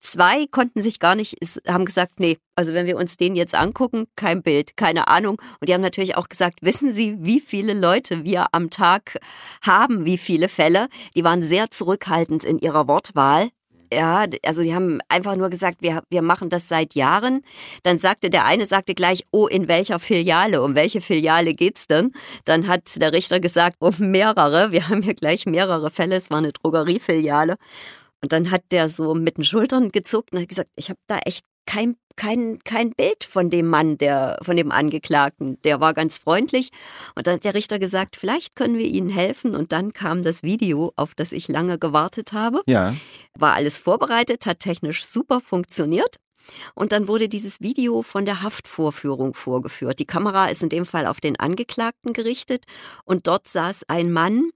zwei 0.00 0.46
konnten 0.46 0.82
sich 0.82 0.98
gar 1.00 1.14
nicht, 1.14 1.36
haben 1.66 1.84
gesagt, 1.84 2.20
nee, 2.20 2.38
also 2.54 2.74
wenn 2.74 2.86
wir 2.86 2.96
uns 2.96 3.16
den 3.16 3.36
jetzt 3.36 3.54
angucken, 3.54 4.06
kein 4.16 4.42
Bild, 4.42 4.76
keine 4.76 5.08
Ahnung. 5.08 5.40
Und 5.60 5.68
die 5.68 5.74
haben 5.74 5.80
natürlich 5.80 6.16
auch 6.16 6.28
gesagt, 6.28 6.60
wissen 6.62 6.94
Sie, 6.94 7.16
wie 7.20 7.40
viele 7.40 7.74
Leute 7.74 8.24
wir 8.24 8.46
am 8.52 8.70
Tag 8.70 9.18
haben, 9.62 10.04
wie 10.04 10.18
viele 10.18 10.48
Fälle? 10.48 10.88
Die 11.16 11.24
waren 11.24 11.42
sehr 11.42 11.70
zurückhaltend 11.70 12.44
in 12.44 12.58
ihrer 12.58 12.88
Wortwahl. 12.88 13.50
Ja, 13.92 14.26
also 14.44 14.62
die 14.62 14.74
haben 14.74 15.00
einfach 15.08 15.36
nur 15.36 15.48
gesagt, 15.48 15.78
wir, 15.80 16.02
wir 16.10 16.20
machen 16.20 16.50
das 16.50 16.68
seit 16.68 16.94
Jahren. 16.94 17.42
Dann 17.84 17.96
sagte 17.98 18.28
der 18.28 18.44
eine, 18.44 18.66
sagte 18.66 18.94
gleich, 18.94 19.24
oh, 19.30 19.46
in 19.46 19.66
welcher 19.66 19.98
Filiale? 19.98 20.62
Um 20.62 20.74
welche 20.74 21.00
Filiale 21.00 21.54
geht's 21.54 21.86
denn? 21.86 22.12
Dann 22.44 22.68
hat 22.68 23.00
der 23.00 23.12
Richter 23.12 23.40
gesagt, 23.40 23.76
um 23.78 23.94
mehrere. 23.98 24.72
Wir 24.72 24.88
haben 24.88 25.00
hier 25.00 25.14
gleich 25.14 25.46
mehrere 25.46 25.90
Fälle. 25.90 26.16
Es 26.16 26.30
war 26.30 26.38
eine 26.38 26.52
Drogeriefiliale. 26.52 27.56
Und 28.20 28.32
dann 28.32 28.50
hat 28.50 28.62
der 28.70 28.88
so 28.88 29.14
mit 29.14 29.36
den 29.36 29.44
Schultern 29.44 29.90
gezuckt 29.90 30.32
und 30.32 30.40
hat 30.40 30.48
gesagt, 30.48 30.70
ich 30.76 30.90
habe 30.90 31.00
da 31.06 31.18
echt 31.18 31.44
kein, 31.66 31.96
kein, 32.16 32.58
kein 32.64 32.92
Bild 32.92 33.24
von 33.24 33.50
dem 33.50 33.66
Mann, 33.66 33.98
der, 33.98 34.38
von 34.42 34.56
dem 34.56 34.72
Angeklagten. 34.72 35.60
Der 35.62 35.80
war 35.80 35.92
ganz 35.92 36.16
freundlich. 36.16 36.70
Und 37.14 37.26
dann 37.26 37.34
hat 37.34 37.44
der 37.44 37.54
Richter 37.54 37.78
gesagt, 37.78 38.16
vielleicht 38.16 38.56
können 38.56 38.78
wir 38.78 38.86
Ihnen 38.86 39.10
helfen. 39.10 39.54
Und 39.54 39.70
dann 39.72 39.92
kam 39.92 40.22
das 40.22 40.42
Video, 40.42 40.92
auf 40.96 41.14
das 41.14 41.32
ich 41.32 41.46
lange 41.46 41.78
gewartet 41.78 42.32
habe. 42.32 42.62
Ja. 42.66 42.96
War 43.38 43.54
alles 43.54 43.78
vorbereitet, 43.78 44.46
hat 44.46 44.60
technisch 44.60 45.04
super 45.04 45.40
funktioniert. 45.40 46.16
Und 46.74 46.92
dann 46.92 47.06
wurde 47.06 47.28
dieses 47.28 47.60
Video 47.60 48.00
von 48.02 48.24
der 48.24 48.42
Haftvorführung 48.42 49.34
vorgeführt. 49.34 49.98
Die 49.98 50.06
Kamera 50.06 50.46
ist 50.46 50.62
in 50.62 50.70
dem 50.70 50.86
Fall 50.86 51.06
auf 51.06 51.20
den 51.20 51.38
Angeklagten 51.38 52.14
gerichtet. 52.14 52.64
Und 53.04 53.26
dort 53.26 53.46
saß 53.46 53.82
ein 53.88 54.10
Mann 54.10 54.50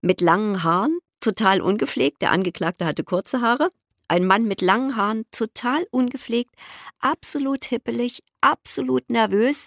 mit 0.00 0.22
langen 0.22 0.62
Haaren, 0.62 0.98
total 1.20 1.60
ungepflegt. 1.60 2.22
Der 2.22 2.30
Angeklagte 2.30 2.86
hatte 2.86 3.04
kurze 3.04 3.40
Haare. 3.40 3.70
Ein 4.08 4.24
Mann 4.24 4.44
mit 4.44 4.62
langen 4.62 4.94
Haaren, 4.94 5.24
total 5.32 5.84
ungepflegt, 5.90 6.54
absolut 7.00 7.64
hippelig, 7.64 8.22
absolut 8.40 9.10
nervös. 9.10 9.66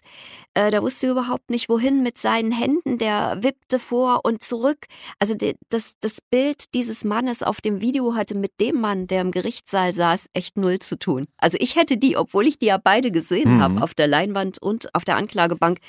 Äh, 0.54 0.72
der 0.72 0.82
wusste 0.82 1.10
überhaupt 1.10 1.50
nicht, 1.50 1.68
wohin 1.68 2.04
mit 2.04 2.18
seinen 2.18 2.54
Händen. 2.54 2.98
Der 2.98 3.40
wippte 3.44 3.80
vor 3.80 4.22
und 4.24 4.42
zurück. 4.42 4.86
Also 5.20 5.36
die, 5.36 5.56
das, 5.68 5.96
das 6.00 6.20
Bild 6.22 6.74
dieses 6.74 7.04
Mannes 7.04 7.44
auf 7.44 7.60
dem 7.60 7.82
Video 7.82 8.16
hatte 8.16 8.38
mit 8.38 8.62
dem 8.62 8.80
Mann, 8.80 9.08
der 9.08 9.22
im 9.22 9.32
Gerichtssaal 9.32 9.92
saß, 9.92 10.28
echt 10.34 10.56
null 10.56 10.80
zu 10.80 10.98
tun. 10.98 11.26
Also 11.38 11.58
ich 11.60 11.76
hätte 11.76 11.98
die, 11.98 12.16
obwohl 12.16 12.48
ich 12.48 12.58
die 12.58 12.68
ja 12.68 12.78
beide 12.78 13.12
gesehen 13.12 13.56
mhm. 13.56 13.62
habe, 13.62 13.82
auf 13.82 13.94
der 13.94 14.08
Leinwand 14.08 14.62
und 14.62 14.96
auf 14.96 15.04
der 15.04 15.18
Anklagebank, 15.18 15.80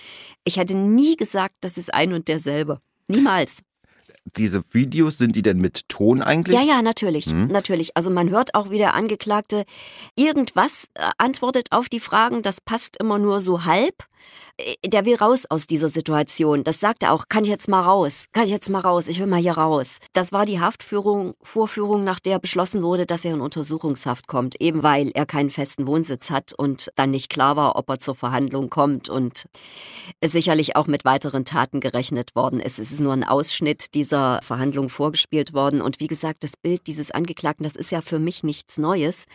ich 0.42 0.56
hätte 0.56 0.76
nie 0.76 1.14
gesagt, 1.14 1.54
das 1.60 1.78
ist 1.78 1.94
ein 1.94 2.12
und 2.12 2.26
derselbe. 2.26 2.80
Niemals 3.06 3.62
diese 4.37 4.62
Videos, 4.70 5.18
sind 5.18 5.37
die 5.37 5.42
denn 5.42 5.58
mit 5.58 5.88
Ton 5.88 6.22
eigentlich? 6.22 6.56
Ja, 6.56 6.62
ja, 6.62 6.82
natürlich, 6.82 7.26
hm. 7.26 7.49
natürlich. 7.49 7.96
Also 7.96 8.10
man 8.10 8.30
hört 8.30 8.54
auch, 8.54 8.70
wie 8.70 8.78
der 8.78 8.94
Angeklagte 8.94 9.64
irgendwas 10.16 10.88
äh, 10.94 11.10
antwortet 11.18 11.68
auf 11.70 11.88
die 11.88 12.00
Fragen, 12.00 12.42
das 12.42 12.60
passt 12.60 12.96
immer 12.99 13.18
nur 13.18 13.40
so 13.40 13.64
halb. 13.64 14.04
Äh, 14.60 14.88
der 14.88 15.04
will 15.04 15.16
raus 15.16 15.44
aus 15.49 15.66
dieser 15.66 15.88
Situation. 15.88 16.64
Das 16.64 16.80
sagt 16.80 17.02
er 17.02 17.12
auch, 17.12 17.26
kann 17.28 17.44
ich 17.44 17.50
jetzt 17.50 17.68
mal 17.68 17.80
raus, 17.80 18.26
kann 18.32 18.44
ich 18.44 18.50
jetzt 18.50 18.70
mal 18.70 18.80
raus, 18.80 19.08
ich 19.08 19.20
will 19.20 19.26
mal 19.26 19.40
hier 19.40 19.52
raus. 19.52 19.99
Das 20.12 20.32
war 20.32 20.46
die 20.46 20.60
Haftführung, 20.60 21.34
Vorführung, 21.42 22.04
nach 22.04 22.20
der 22.20 22.38
beschlossen 22.38 22.82
wurde, 22.82 23.06
dass 23.06 23.25
er 23.25 23.34
in 23.34 23.40
Untersuchungshaft 23.40 24.26
kommt, 24.26 24.60
eben 24.60 24.82
weil 24.82 25.10
er 25.14 25.26
keinen 25.26 25.50
festen 25.50 25.87
Wohnsitz 25.87 26.30
hat 26.30 26.52
und 26.52 26.90
dann 26.96 27.10
nicht 27.10 27.30
klar 27.30 27.56
war, 27.56 27.76
ob 27.76 27.88
er 27.88 27.99
zur 27.99 28.14
Verhandlung 28.14 28.70
kommt 28.70 29.08
und 29.08 29.46
sicherlich 30.25 30.76
auch 30.76 30.87
mit 30.87 31.04
weiteren 31.04 31.44
Taten 31.44 31.80
gerechnet 31.80 32.34
worden 32.34 32.60
ist. 32.60 32.78
Es 32.78 32.92
ist 32.92 33.00
nur 33.00 33.12
ein 33.12 33.25
Ausschnitt 33.25 33.94
dieser 33.94 34.19
Verhandlung 34.42 34.88
vorgespielt 34.88 35.52
worden. 35.52 35.80
Und 35.82 36.00
wie 36.00 36.06
gesagt, 36.06 36.42
das 36.44 36.56
Bild 36.56 36.86
dieses 36.86 37.10
Angeklagten, 37.10 37.64
das 37.64 37.76
ist 37.76 37.90
ja 37.90 38.00
für 38.00 38.18
mich 38.18 38.42
nichts 38.42 38.78
Neues, 38.78 39.26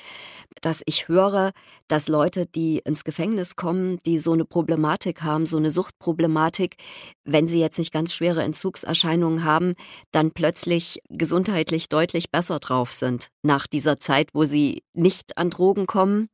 dass 0.61 0.81
ich 0.85 1.07
höre, 1.07 1.51
dass 1.87 2.07
Leute, 2.07 2.45
die 2.45 2.79
ins 2.79 3.03
Gefängnis 3.03 3.55
kommen, 3.55 3.99
die 4.05 4.19
so 4.19 4.33
eine 4.33 4.45
Problematik 4.45 5.21
haben, 5.21 5.45
so 5.45 5.57
eine 5.57 5.71
Suchtproblematik, 5.71 6.77
wenn 7.23 7.47
sie 7.47 7.59
jetzt 7.59 7.79
nicht 7.79 7.91
ganz 7.91 8.13
schwere 8.13 8.43
Entzugserscheinungen 8.43 9.43
haben, 9.43 9.73
dann 10.11 10.31
plötzlich 10.31 11.01
gesundheitlich 11.09 11.89
deutlich 11.89 12.31
besser 12.31 12.59
drauf 12.59 12.91
sind 12.91 13.29
nach 13.43 13.67
dieser 13.67 13.97
Zeit, 13.97 14.29
wo 14.33 14.43
sie 14.43 14.83
nicht 14.93 15.37
an 15.37 15.49
Drogen 15.49 15.87
kommen 15.87 16.29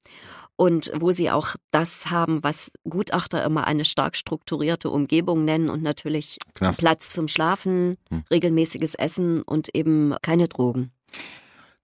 und 0.61 0.91
wo 0.93 1.11
sie 1.11 1.31
auch 1.31 1.55
das 1.71 2.11
haben, 2.11 2.43
was 2.43 2.71
Gutachter 2.87 3.43
immer 3.43 3.65
eine 3.65 3.83
stark 3.83 4.15
strukturierte 4.15 4.91
Umgebung 4.91 5.43
nennen 5.43 5.71
und 5.71 5.81
natürlich 5.81 6.37
Knast. 6.53 6.81
Platz 6.81 7.09
zum 7.09 7.27
Schlafen, 7.27 7.97
hm. 8.11 8.25
regelmäßiges 8.29 8.93
Essen 8.93 9.41
und 9.41 9.73
eben 9.73 10.13
keine 10.21 10.47
Drogen. 10.47 10.91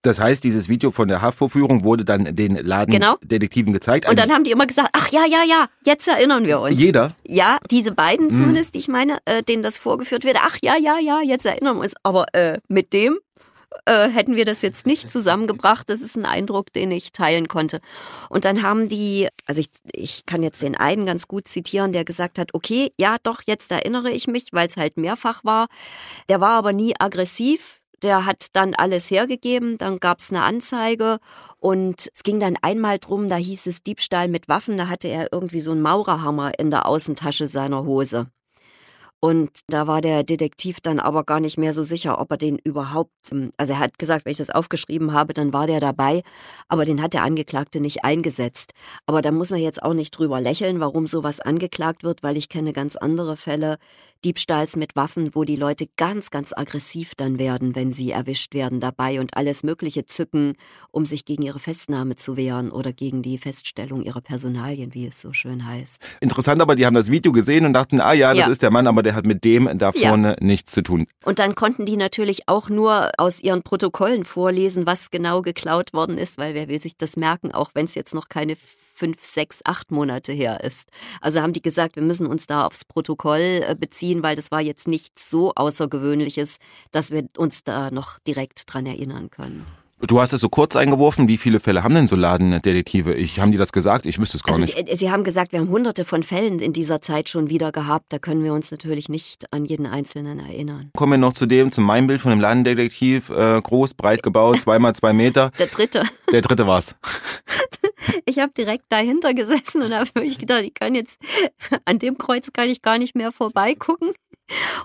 Das 0.04 0.20
heißt, 0.20 0.44
dieses 0.44 0.70
Video 0.70 0.92
von 0.92 1.08
der 1.08 1.24
Haftvorführung 1.24 1.84
wurde 1.84 2.06
dann 2.06 2.36
den 2.36 2.56
Ladendetektiven 2.56 3.74
genau. 3.74 3.78
gezeigt. 3.78 4.08
Und 4.08 4.20
dann 4.20 4.30
haben 4.30 4.44
die 4.44 4.52
immer 4.52 4.68
gesagt, 4.68 4.90
ach 4.94 5.10
ja, 5.10 5.26
ja, 5.26 5.44
ja, 5.44 5.66
jetzt 5.84 6.08
erinnern 6.08 6.46
wir 6.46 6.62
uns. 6.62 6.80
Jeder? 6.80 7.16
Ja, 7.26 7.58
diese 7.72 7.94
beiden 7.94 8.28
mhm. 8.28 8.38
zumindest, 8.38 8.76
die 8.76 8.80
ich 8.80 8.88
meine, 8.88 9.18
äh, 9.26 9.42
denen 9.42 9.64
das 9.64 9.80
vorgeführt 9.80 10.24
wird, 10.24 10.38
ach 10.40 10.60
ja, 10.62 10.76
ja, 10.78 11.00
ja, 11.00 11.22
jetzt 11.24 11.48
erinnern 11.48 11.78
wir 11.78 11.82
uns. 11.82 11.96
Aber 12.04 12.28
äh, 12.36 12.60
mit 12.68 12.94
dem 12.94 13.18
äh, 13.86 14.10
hätten 14.10 14.36
wir 14.36 14.46
das 14.46 14.62
jetzt 14.62 14.86
nicht 14.86 15.12
zusammengebracht. 15.12 15.90
Das 15.90 16.02
ist 16.02 16.16
ein 16.16 16.26
Eindruck, 16.26 16.74
den 16.74 16.92
ich 16.92 17.12
teilen 17.12 17.48
konnte. 17.48 17.80
Und 18.30 18.46
dann 18.46 18.64
haben 18.64 18.90
die, 18.90 19.28
also 19.46 19.62
ich, 19.62 19.70
ich 19.92 20.26
kann 20.26 20.44
jetzt 20.44 20.62
den 20.62 20.76
einen 20.76 21.06
ganz 21.06 21.28
gut 21.28 21.48
zitieren, 21.48 21.94
der 21.94 22.06
gesagt 22.06 22.40
hat, 22.40 22.54
okay, 22.54 22.92
ja, 23.00 23.18
doch, 23.24 23.42
jetzt 23.46 23.72
erinnere 23.72 24.12
ich 24.12 24.28
mich, 24.28 24.48
weil 24.52 24.68
es 24.68 24.78
halt 24.78 24.98
mehrfach 24.98 25.44
war. 25.44 25.68
Der 26.30 26.42
war 26.42 26.52
aber 26.52 26.74
nie 26.74 26.94
aggressiv 27.00 27.82
der 28.04 28.26
hat 28.26 28.48
dann 28.54 28.76
alles 28.76 29.10
hergegeben, 29.10 29.78
dann 29.78 30.00
gab 30.00 30.20
es 30.20 30.30
eine 30.30 30.44
Anzeige 30.44 31.18
und 31.60 32.10
es 32.14 32.24
ging 32.24 32.40
dann 32.40 32.58
einmal 32.62 33.00
drum, 33.00 33.28
da 33.30 33.38
hieß 33.38 33.66
es 33.68 33.82
Diebstahl 33.82 34.28
mit 34.28 34.48
Waffen, 34.48 34.78
da 34.78 34.88
hatte 34.88 35.08
er 35.08 35.34
irgendwie 35.34 35.62
so 35.62 35.72
einen 35.72 35.82
Maurerhammer 35.82 36.60
in 36.60 36.70
der 36.70 36.86
Außentasche 36.86 37.48
seiner 37.48 37.86
Hose. 37.86 38.28
Und 39.20 39.62
da 39.68 39.88
war 39.88 40.02
der 40.02 40.24
Detektiv 40.24 40.80
dann 40.80 41.00
aber 41.00 41.24
gar 41.24 41.40
nicht 41.40 41.58
mehr 41.58 41.74
so 41.74 41.84
sicher, 41.84 42.20
ob 42.22 42.30
er 42.32 42.38
den 42.38 42.60
überhaupt, 42.60 43.12
also 43.58 43.74
er 43.74 43.80
hat 43.80 43.98
gesagt, 43.98 44.26
wenn 44.26 44.32
ich 44.32 44.38
das 44.38 44.52
aufgeschrieben 44.52 45.12
habe, 45.12 45.34
dann 45.34 45.54
war 45.54 45.66
der 45.66 45.80
dabei, 45.80 46.22
aber 46.68 46.86
den 46.86 47.02
hat 47.02 47.14
der 47.14 47.24
Angeklagte 47.24 47.80
nicht 47.80 48.04
eingesetzt. 48.04 48.74
Aber 49.08 49.24
da 49.24 49.32
muss 49.32 49.50
man 49.50 49.60
jetzt 49.60 49.82
auch 49.82 49.96
nicht 49.96 50.12
drüber 50.12 50.40
lächeln, 50.40 50.80
warum 50.80 51.08
sowas 51.08 51.40
angeklagt 51.40 52.04
wird, 52.04 52.22
weil 52.22 52.38
ich 52.38 52.48
kenne 52.48 52.74
ganz 52.74 52.96
andere 52.96 53.38
Fälle, 53.38 53.78
Diebstahls 54.28 54.76
mit 54.76 54.98
Waffen, 54.98 55.36
wo 55.36 55.46
die 55.46 55.56
Leute 55.56 55.88
ganz, 55.96 56.32
ganz 56.32 56.52
aggressiv 56.54 57.16
dann 57.16 57.40
werden, 57.40 57.78
wenn 57.78 57.94
sie 57.94 58.12
erwischt 58.12 58.54
werden 58.54 58.82
dabei 58.82 59.22
und 59.22 59.38
alles 59.38 59.64
Mögliche 59.64 60.06
zücken, 60.06 60.56
um 60.92 61.06
sich 61.06 61.24
gegen 61.24 61.44
ihre 61.44 61.60
Festnahme 61.60 62.18
zu 62.18 62.36
wehren 62.36 62.70
oder 62.70 62.92
gegen 62.92 63.22
die 63.22 63.38
Feststellung 63.38 64.02
ihrer 64.02 64.20
Personalien, 64.20 64.94
wie 64.94 65.08
es 65.08 65.22
so 65.22 65.32
schön 65.32 65.66
heißt. 65.66 66.02
Interessant, 66.20 66.62
aber 66.62 66.76
die 66.76 66.86
haben 66.86 66.94
das 66.94 67.10
Video 67.10 67.32
gesehen 67.32 67.66
und 67.66 67.72
dachten, 67.72 68.02
ah 68.02 68.12
ja, 68.12 68.34
das 68.34 68.38
ja. 68.40 68.52
ist 68.52 68.64
der 68.64 68.70
Mann, 68.70 68.86
aber 68.86 69.02
der 69.02 69.16
hat 69.16 69.26
mit 69.26 69.46
dem 69.46 69.70
da 69.78 69.94
vorne 69.94 70.36
ja. 70.38 70.46
nichts 70.46 70.74
zu 70.74 70.84
tun. 70.84 71.08
Und 71.24 71.40
dann 71.40 71.56
konnten 71.56 71.86
die 71.86 71.96
natürlich 71.96 72.50
auch 72.50 72.68
nur 72.68 73.12
aus 73.18 73.42
ihren 73.42 73.64
Protokollen 73.64 74.26
vorlesen, 74.26 74.86
was 74.86 75.10
genau 75.10 75.42
geklaut 75.42 75.94
worden 75.94 76.18
ist, 76.18 76.38
weil 76.38 76.54
wer 76.54 76.68
will 76.68 76.82
sich 76.82 76.98
das 76.98 77.16
merken, 77.16 77.54
auch 77.54 77.70
wenn 77.76 77.86
es 77.86 77.96
jetzt 77.96 78.14
noch 78.14 78.28
keine 78.28 78.58
fünf, 78.98 79.24
sechs, 79.24 79.60
acht 79.64 79.92
Monate 79.92 80.34
her 80.34 80.64
ist. 80.64 80.90
Also 81.22 81.42
haben 81.42 81.54
die 81.54 81.62
gesagt, 81.62 81.96
wir 81.96 82.04
müssen 82.04 82.26
uns 82.26 82.48
da 82.48 82.66
aufs 82.66 82.84
Protokoll 82.84 83.64
äh, 83.68 83.76
beziehen, 83.80 84.24
weil 84.24 84.36
das 84.36 84.52
war 84.52 84.62
jetzt 84.62 84.88
nichts 84.88 85.30
so 85.30 85.54
Außergewöhnliches, 85.56 86.58
dass 86.92 87.12
wir 87.12 87.28
uns 87.38 87.64
da 87.64 87.92
noch 87.92 88.20
direkt 88.20 88.64
dran 88.66 88.86
erinnern 88.86 89.30
können. 89.30 89.66
Du 90.00 90.22
hast 90.22 90.32
es 90.32 90.42
so 90.42 90.50
kurz 90.50 90.76
eingeworfen. 90.76 91.28
Wie 91.28 91.38
viele 91.38 91.60
Fälle 91.60 91.84
haben 91.84 91.96
denn 91.96 92.06
so 92.06 92.16
Ladendetektive? 92.16 93.16
Ich, 93.16 93.40
haben 93.40 93.52
die 93.52 93.58
das 93.58 93.72
gesagt? 93.72 94.06
Ich 94.06 94.20
wüsste 94.20 94.38
es 94.38 94.44
gar 94.44 94.54
also, 94.54 94.66
nicht. 94.66 94.92
Die, 94.92 94.96
Sie 94.96 95.10
haben 95.10 95.24
gesagt, 95.24 95.54
wir 95.54 95.60
haben 95.60 95.70
hunderte 95.70 96.06
von 96.06 96.22
Fällen 96.22 96.60
in 96.60 96.72
dieser 96.72 97.02
Zeit 97.02 97.30
schon 97.30 97.50
wieder 97.50 97.72
gehabt. 97.72 98.06
Da 98.10 98.20
können 98.20 98.44
wir 98.44 98.54
uns 98.54 98.70
natürlich 98.70 99.10
nicht 99.10 99.52
an 99.52 99.66
jeden 99.66 99.88
einzelnen 99.88 100.40
erinnern. 100.40 100.92
Kommen 100.96 101.14
wir 101.14 101.18
noch 101.18 101.34
zu 101.34 101.48
dem, 101.48 101.72
zu 101.72 101.82
meinem 101.82 102.06
Bild 102.06 102.22
von 102.22 102.30
dem 102.30 102.40
Ladendetektiv. 102.40 103.32
Äh, 103.32 103.60
groß, 103.60 103.96
breit 103.96 104.22
gebaut, 104.22 104.62
zweimal 104.62 104.94
zwei 104.94 105.14
Meter. 105.14 105.50
Der 105.58 105.66
dritte. 105.66 106.04
Der 106.32 106.42
dritte 106.42 106.68
war's. 106.68 106.94
Ich 108.26 108.40
habe 108.40 108.52
direkt 108.54 108.86
dahinter 108.90 109.34
gesessen 109.34 109.82
und 109.82 109.94
habe 109.94 110.10
mich 110.20 110.38
gedacht, 110.38 110.64
ich 110.64 110.74
kann 110.74 110.96
jetzt, 110.96 111.20
an 111.86 112.00
dem 112.00 112.18
Kreuz 112.18 112.52
kann 112.54 112.70
ich 112.70 112.82
gar 112.82 112.98
nicht 112.98 113.16
mehr 113.16 113.32
vorbeigucken. 113.32 114.12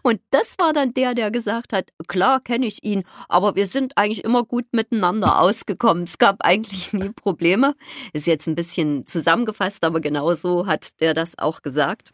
Und 0.02 0.20
das 0.30 0.58
war 0.58 0.72
dann 0.72 0.92
der, 0.92 1.14
der 1.14 1.30
gesagt 1.30 1.72
hat, 1.72 1.90
klar 2.08 2.40
kenne 2.40 2.66
ich 2.66 2.82
ihn, 2.82 3.04
aber 3.28 3.54
wir 3.54 3.68
sind 3.68 3.96
eigentlich 3.96 4.24
immer 4.24 4.42
gut 4.42 4.66
miteinander 4.72 5.38
ausgekommen. 5.40 6.04
Es 6.04 6.18
gab 6.18 6.44
eigentlich 6.44 6.92
nie 6.92 7.10
Probleme. 7.10 7.76
Ist 8.12 8.26
jetzt 8.26 8.48
ein 8.48 8.56
bisschen 8.56 9.06
zusammengefasst, 9.06 9.84
aber 9.84 10.00
genau 10.00 10.34
so 10.34 10.66
hat 10.66 11.00
der 11.00 11.14
das 11.14 11.38
auch 11.38 11.62
gesagt. 11.62 12.12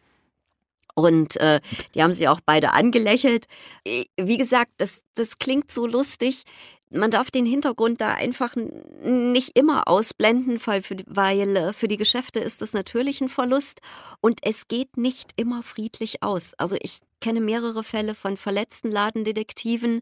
Und 0.93 1.37
äh, 1.37 1.61
die 1.95 2.03
haben 2.03 2.13
sich 2.13 2.27
auch 2.27 2.41
beide 2.45 2.73
angelächelt. 2.73 3.47
Wie 3.85 4.37
gesagt, 4.37 4.73
das, 4.77 5.01
das 5.15 5.39
klingt 5.39 5.71
so 5.71 5.87
lustig 5.87 6.43
man 6.89 7.11
darf 7.11 7.31
den 7.31 7.45
Hintergrund 7.45 8.01
da 8.01 8.13
einfach 8.13 8.55
nicht 8.55 9.57
immer 9.57 9.87
ausblenden, 9.87 10.59
weil 11.05 11.57
äh, 11.57 11.73
für 11.73 11.87
die 11.87 11.97
Geschäfte 11.97 12.39
ist 12.39 12.61
das 12.61 12.73
natürlich 12.73 13.21
ein 13.21 13.29
Verlust 13.29 13.81
und 14.21 14.39
es 14.43 14.67
geht 14.67 14.97
nicht 14.97 15.33
immer 15.35 15.63
friedlich 15.63 16.23
aus. 16.23 16.53
Also 16.55 16.75
ich 16.79 16.99
kenne 17.19 17.41
mehrere 17.41 17.83
Fälle 17.83 18.15
von 18.15 18.37
verletzten 18.37 18.91
Ladendetektiven 18.91 20.01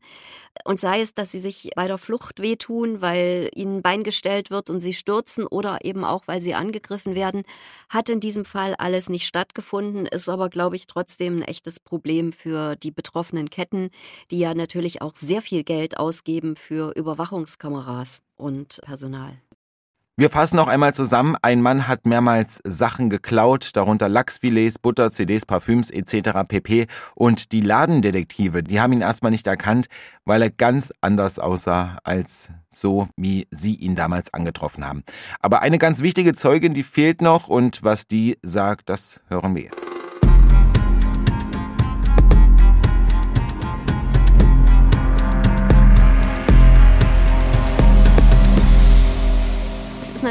und 0.63 0.79
sei 0.79 1.01
es, 1.01 1.13
dass 1.13 1.31
sie 1.31 1.39
sich 1.39 1.71
bei 1.75 1.87
der 1.87 1.97
Flucht 1.97 2.41
wehtun, 2.41 3.01
weil 3.01 3.49
ihnen 3.55 3.81
Bein 3.81 4.03
gestellt 4.03 4.51
wird 4.51 4.69
und 4.69 4.81
sie 4.81 4.93
stürzen 4.93 5.45
oder 5.47 5.83
eben 5.83 6.03
auch, 6.03 6.27
weil 6.27 6.41
sie 6.41 6.53
angegriffen 6.53 7.15
werden, 7.15 7.43
hat 7.89 8.09
in 8.09 8.19
diesem 8.19 8.45
Fall 8.45 8.75
alles 8.75 9.09
nicht 9.09 9.25
stattgefunden, 9.25 10.05
ist 10.05 10.29
aber, 10.29 10.49
glaube 10.49 10.75
ich, 10.75 10.87
trotzdem 10.87 11.39
ein 11.39 11.43
echtes 11.43 11.79
Problem 11.79 12.33
für 12.33 12.75
die 12.75 12.91
betroffenen 12.91 13.49
Ketten, 13.49 13.89
die 14.31 14.39
ja 14.39 14.53
natürlich 14.53 15.01
auch 15.01 15.15
sehr 15.15 15.41
viel 15.41 15.63
Geld 15.63 15.97
ausgeben 15.97 16.55
für 16.55 16.91
Überwachungskameras 16.95 18.21
und 18.35 18.79
Personal. 18.83 19.37
Wir 20.19 20.31
fassen 20.31 20.55
noch 20.55 20.67
einmal 20.67 20.95
zusammen. 20.95 21.35
Ein 21.43 21.61
Mann 21.61 21.87
hat 21.87 22.07
mehrmals 22.07 22.59
Sachen 22.63 23.11
geklaut, 23.11 23.75
darunter 23.75 24.09
Lachsfilets, 24.09 24.79
Butter, 24.79 25.11
CDs, 25.11 25.45
Parfüms 25.45 25.91
etc. 25.91 26.39
pp. 26.47 26.87
Und 27.13 27.51
die 27.51 27.61
Ladendetektive, 27.61 28.63
die 28.63 28.81
haben 28.81 28.93
ihn 28.93 29.01
erstmal 29.01 29.31
nicht 29.31 29.45
erkannt, 29.45 29.85
weil 30.25 30.41
er 30.41 30.49
ganz 30.49 30.91
anders 31.01 31.37
aussah 31.37 31.99
als 32.03 32.49
so, 32.67 33.09
wie 33.15 33.47
sie 33.51 33.75
ihn 33.75 33.93
damals 33.93 34.33
angetroffen 34.33 34.87
haben. 34.87 35.03
Aber 35.39 35.61
eine 35.61 35.77
ganz 35.77 36.01
wichtige 36.01 36.33
Zeugin, 36.33 36.73
die 36.73 36.81
fehlt 36.81 37.21
noch 37.21 37.47
und 37.47 37.83
was 37.83 38.07
die 38.07 38.39
sagt, 38.41 38.89
das 38.89 39.21
hören 39.29 39.55
wir 39.55 39.65
jetzt. 39.65 39.91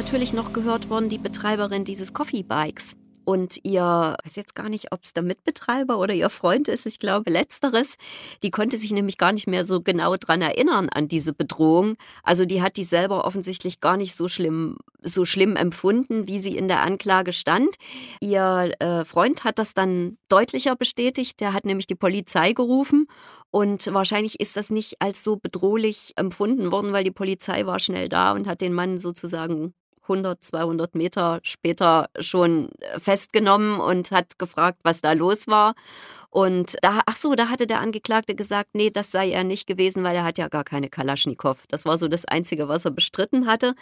Natürlich 0.06 0.32
noch 0.32 0.52
gehört 0.52 0.88
worden 0.88 1.08
die 1.08 1.18
Betreiberin 1.18 1.84
dieses 1.84 2.14
Coffee 2.14 2.44
Bikes. 2.44 2.94
und 3.24 3.58
ihr, 3.64 4.16
weiß 4.24 4.36
jetzt 4.36 4.54
gar 4.54 4.68
nicht, 4.68 4.92
ob 4.92 5.02
es 5.02 5.12
der 5.12 5.24
Mitbetreiber 5.24 5.98
oder 5.98 6.14
ihr 6.14 6.30
Freund 6.30 6.68
ist, 6.68 6.86
ich 6.86 7.00
glaube 7.00 7.28
letzteres, 7.28 7.96
die 8.44 8.52
konnte 8.52 8.78
sich 8.78 8.92
nämlich 8.92 9.18
gar 9.18 9.32
nicht 9.32 9.48
mehr 9.48 9.64
so 9.64 9.80
genau 9.80 10.16
dran 10.16 10.42
erinnern 10.42 10.88
an 10.90 11.08
diese 11.08 11.32
Bedrohung. 11.32 11.96
Also 12.22 12.44
die 12.44 12.62
hat 12.62 12.76
die 12.76 12.84
selber 12.84 13.24
offensichtlich 13.24 13.80
gar 13.80 13.96
nicht 13.96 14.14
so 14.14 14.28
schlimm, 14.28 14.78
so 15.02 15.24
schlimm 15.24 15.56
empfunden, 15.56 16.28
wie 16.28 16.38
sie 16.38 16.56
in 16.56 16.68
der 16.68 16.82
Anklage 16.82 17.32
stand. 17.32 17.74
Ihr 18.20 18.70
äh, 18.78 19.04
Freund 19.04 19.42
hat 19.42 19.58
das 19.58 19.74
dann 19.74 20.18
deutlicher 20.28 20.76
bestätigt. 20.76 21.40
Der 21.40 21.52
hat 21.52 21.64
nämlich 21.64 21.88
die 21.88 21.96
Polizei 21.96 22.52
gerufen 22.52 23.08
und 23.50 23.92
wahrscheinlich 23.92 24.38
ist 24.38 24.56
das 24.56 24.70
nicht 24.70 25.02
als 25.02 25.24
so 25.24 25.34
bedrohlich 25.34 26.12
empfunden 26.14 26.70
worden, 26.70 26.92
weil 26.92 27.02
die 27.02 27.10
Polizei 27.10 27.66
war 27.66 27.80
schnell 27.80 28.08
da 28.08 28.30
und 28.30 28.46
hat 28.46 28.60
den 28.60 28.72
Mann 28.72 29.00
sozusagen 29.00 29.74
100, 30.08 30.42
200 30.42 30.94
Meter 30.94 31.40
später 31.42 32.08
schon 32.18 32.70
äh, 32.80 32.98
festgenommen 33.00 33.80
und 33.80 34.10
hat 34.10 34.38
gefragt, 34.38 34.78
was 34.82 35.00
da 35.00 35.12
los 35.12 35.46
war. 35.46 35.74
Und 36.30 36.76
da, 36.82 37.00
ach 37.06 37.16
so, 37.16 37.34
da 37.34 37.48
hatte 37.48 37.66
der 37.66 37.80
Angeklagte 37.80 38.34
gesagt, 38.34 38.70
nee, 38.74 38.90
das 38.90 39.10
sei 39.10 39.30
er 39.30 39.42
nicht 39.42 39.66
gewesen, 39.66 40.04
weil 40.04 40.16
er 40.16 40.24
hat 40.24 40.38
ja 40.38 40.48
gar 40.48 40.64
keine 40.64 40.88
Kalaschnikow. 40.90 41.56
Das 41.68 41.86
war 41.86 41.96
so 41.96 42.08
das 42.08 42.26
Einzige, 42.26 42.68
was 42.68 42.84
er 42.84 42.90
bestritten 42.90 43.46
hatte. 43.46 43.74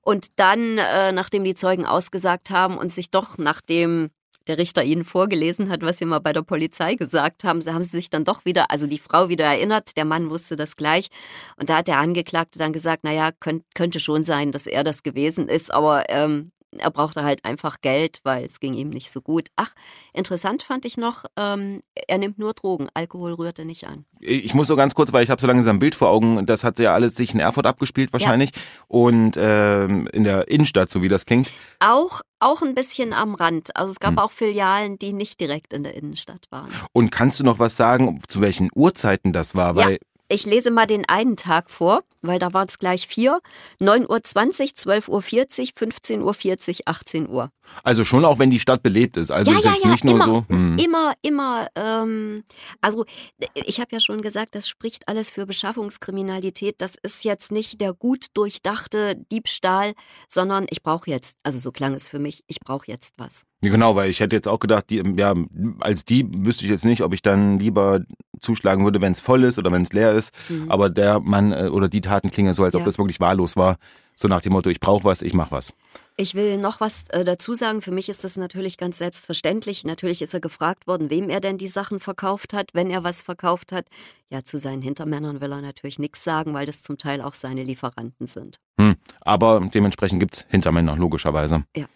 Und 0.00 0.38
dann, 0.38 0.78
äh, 0.78 1.12
nachdem 1.12 1.44
die 1.44 1.54
Zeugen 1.54 1.84
ausgesagt 1.84 2.50
haben 2.50 2.78
und 2.78 2.90
sich 2.90 3.10
doch 3.10 3.36
nachdem 3.36 4.10
der 4.48 4.58
Richter 4.58 4.82
ihnen 4.82 5.04
vorgelesen 5.04 5.68
hat, 5.68 5.82
was 5.82 5.98
sie 5.98 6.06
mal 6.06 6.18
bei 6.18 6.32
der 6.32 6.42
Polizei 6.42 6.94
gesagt 6.94 7.44
haben. 7.44 7.60
Sie 7.60 7.72
haben 7.72 7.82
sie 7.82 7.90
sich 7.90 8.10
dann 8.10 8.24
doch 8.24 8.44
wieder, 8.44 8.70
also 8.70 8.86
die 8.86 8.98
Frau 8.98 9.28
wieder 9.28 9.44
erinnert, 9.44 9.96
der 9.96 10.04
Mann 10.04 10.30
wusste 10.30 10.56
das 10.56 10.76
gleich. 10.76 11.08
Und 11.56 11.70
da 11.70 11.78
hat 11.78 11.88
der 11.88 11.98
Angeklagte 11.98 12.58
dann 12.58 12.72
gesagt, 12.72 13.04
naja, 13.04 13.30
könnt, 13.38 13.64
könnte 13.74 14.00
schon 14.00 14.24
sein, 14.24 14.50
dass 14.50 14.66
er 14.66 14.82
das 14.84 15.02
gewesen 15.02 15.48
ist, 15.48 15.72
aber 15.72 16.08
ähm, 16.08 16.50
er 16.76 16.90
brauchte 16.90 17.24
halt 17.24 17.44
einfach 17.44 17.80
Geld, 17.80 18.20
weil 18.24 18.44
es 18.44 18.60
ging 18.60 18.74
ihm 18.74 18.90
nicht 18.90 19.10
so 19.10 19.20
gut. 19.20 19.48
Ach, 19.56 19.72
interessant 20.12 20.62
fand 20.62 20.84
ich 20.84 20.96
noch, 20.96 21.24
ähm, 21.36 21.80
er 21.94 22.18
nimmt 22.18 22.38
nur 22.38 22.54
Drogen, 22.54 22.88
Alkohol 22.94 23.34
rührt 23.34 23.58
er 23.58 23.64
nicht 23.64 23.86
an. 23.86 24.04
Ich 24.20 24.54
muss 24.54 24.68
so 24.68 24.76
ganz 24.76 24.94
kurz, 24.94 25.12
weil 25.12 25.24
ich 25.24 25.30
habe 25.30 25.40
so 25.40 25.46
lange 25.46 25.62
sein 25.62 25.78
Bild 25.78 25.94
vor 25.94 26.10
Augen, 26.10 26.44
das 26.46 26.64
hat 26.64 26.78
ja 26.78 26.94
alles 26.94 27.14
sich 27.14 27.34
in 27.34 27.40
Erfurt 27.40 27.66
abgespielt 27.66 28.12
wahrscheinlich 28.12 28.50
ja. 28.54 28.62
und 28.88 29.36
ähm, 29.38 30.06
in 30.12 30.24
der 30.24 30.48
Innenstadt, 30.48 30.90
so 30.90 31.02
wie 31.02 31.08
das 31.08 31.26
klingt. 31.26 31.52
Auch 31.80 32.20
auch 32.40 32.62
ein 32.62 32.74
bisschen 32.74 33.12
am 33.12 33.34
Rand. 33.34 33.74
Also 33.76 33.90
es 33.90 34.00
gab 34.00 34.12
hm. 34.12 34.18
auch 34.18 34.30
Filialen, 34.30 34.98
die 34.98 35.12
nicht 35.12 35.40
direkt 35.40 35.72
in 35.72 35.82
der 35.82 35.94
Innenstadt 35.94 36.46
waren. 36.50 36.70
Und 36.92 37.10
kannst 37.10 37.40
du 37.40 37.44
noch 37.44 37.58
was 37.58 37.76
sagen, 37.76 38.20
zu 38.28 38.40
welchen 38.40 38.70
Uhrzeiten 38.74 39.32
das 39.32 39.54
war? 39.54 39.74
Weil 39.74 39.92
ja. 39.92 39.98
Ich 40.30 40.44
lese 40.44 40.70
mal 40.70 40.86
den 40.86 41.08
einen 41.08 41.36
Tag 41.36 41.70
vor, 41.70 42.04
weil 42.20 42.38
da 42.38 42.52
war 42.52 42.66
es 42.66 42.78
gleich 42.78 43.08
vier. 43.08 43.40
9.20 43.80 44.08
Uhr, 44.08 44.94
12.40 44.98 45.08
Uhr, 45.08 45.22
15.40 45.22 46.20
Uhr, 46.20 46.82
18 46.84 47.28
Uhr. 47.30 47.50
Also 47.82 48.04
schon 48.04 48.26
auch, 48.26 48.38
wenn 48.38 48.50
die 48.50 48.58
Stadt 48.58 48.82
belebt 48.82 49.16
ist. 49.16 49.30
Also 49.30 49.52
ja, 49.52 49.58
ist 49.58 49.64
ja, 49.64 49.70
jetzt 49.70 49.84
ja, 49.84 49.90
nicht 49.90 50.04
immer, 50.04 50.26
nur 50.26 50.44
so. 50.48 50.54
Hm. 50.54 50.78
Immer, 50.78 51.14
immer. 51.22 51.68
Ähm, 51.74 52.44
also 52.82 53.06
ich 53.54 53.80
habe 53.80 53.88
ja 53.92 54.00
schon 54.00 54.20
gesagt, 54.20 54.54
das 54.54 54.68
spricht 54.68 55.08
alles 55.08 55.30
für 55.30 55.46
Beschaffungskriminalität. 55.46 56.76
Das 56.78 56.94
ist 57.02 57.24
jetzt 57.24 57.50
nicht 57.50 57.80
der 57.80 57.94
gut 57.94 58.26
durchdachte 58.34 59.16
Diebstahl, 59.32 59.94
sondern 60.28 60.66
ich 60.68 60.82
brauche 60.82 61.10
jetzt, 61.10 61.36
also 61.42 61.58
so 61.58 61.72
klang 61.72 61.94
es 61.94 62.08
für 62.08 62.18
mich, 62.18 62.44
ich 62.48 62.60
brauche 62.60 62.86
jetzt 62.86 63.14
was. 63.16 63.44
Genau, 63.60 63.96
weil 63.96 64.08
ich 64.08 64.20
hätte 64.20 64.36
jetzt 64.36 64.46
auch 64.46 64.60
gedacht, 64.60 64.84
die, 64.88 65.02
ja, 65.16 65.34
als 65.80 66.04
Dieb 66.04 66.28
wüsste 66.46 66.64
ich 66.64 66.70
jetzt 66.70 66.84
nicht, 66.84 67.02
ob 67.02 67.12
ich 67.12 67.22
dann 67.22 67.58
lieber 67.58 68.02
zuschlagen 68.40 68.84
würde, 68.84 69.00
wenn 69.00 69.10
es 69.10 69.20
voll 69.20 69.42
ist 69.42 69.58
oder 69.58 69.72
wenn 69.72 69.82
es 69.82 69.92
leer 69.92 70.12
ist. 70.12 70.32
Mhm. 70.48 70.70
Aber 70.70 70.90
der 70.90 71.18
Mann 71.18 71.52
äh, 71.52 71.68
oder 71.68 71.88
die 71.88 72.00
Taten 72.00 72.30
klingen 72.30 72.54
so, 72.54 72.62
als 72.62 72.76
ob 72.76 72.80
ja. 72.80 72.84
das 72.84 72.98
wirklich 72.98 73.18
wahllos 73.18 73.56
war. 73.56 73.76
So 74.14 74.28
nach 74.28 74.40
dem 74.40 74.52
Motto, 74.52 74.70
ich 74.70 74.78
brauche 74.78 75.02
was, 75.04 75.22
ich 75.22 75.34
mache 75.34 75.50
was. 75.50 75.72
Ich 76.16 76.34
will 76.34 76.58
noch 76.58 76.80
was 76.80 77.04
äh, 77.08 77.24
dazu 77.24 77.54
sagen. 77.54 77.82
Für 77.82 77.90
mich 77.90 78.08
ist 78.08 78.22
das 78.22 78.36
natürlich 78.36 78.76
ganz 78.76 78.98
selbstverständlich. 78.98 79.84
Natürlich 79.84 80.22
ist 80.22 80.34
er 80.34 80.40
gefragt 80.40 80.86
worden, 80.86 81.10
wem 81.10 81.28
er 81.28 81.40
denn 81.40 81.58
die 81.58 81.68
Sachen 81.68 81.98
verkauft 81.98 82.52
hat, 82.52 82.70
wenn 82.74 82.90
er 82.90 83.02
was 83.02 83.22
verkauft 83.22 83.72
hat. 83.72 83.86
Ja, 84.30 84.44
zu 84.44 84.58
seinen 84.58 84.82
Hintermännern 84.82 85.40
will 85.40 85.52
er 85.52 85.62
natürlich 85.62 85.98
nichts 85.98 86.22
sagen, 86.22 86.54
weil 86.54 86.66
das 86.66 86.82
zum 86.82 86.98
Teil 86.98 87.22
auch 87.22 87.34
seine 87.34 87.62
Lieferanten 87.64 88.26
sind. 88.28 88.58
Hm, 88.80 88.96
aber 89.20 89.68
dementsprechend 89.72 90.20
gibt 90.20 90.34
es 90.34 90.46
Hintermänner, 90.48 90.96
logischerweise. 90.96 91.64
Ja. 91.76 91.86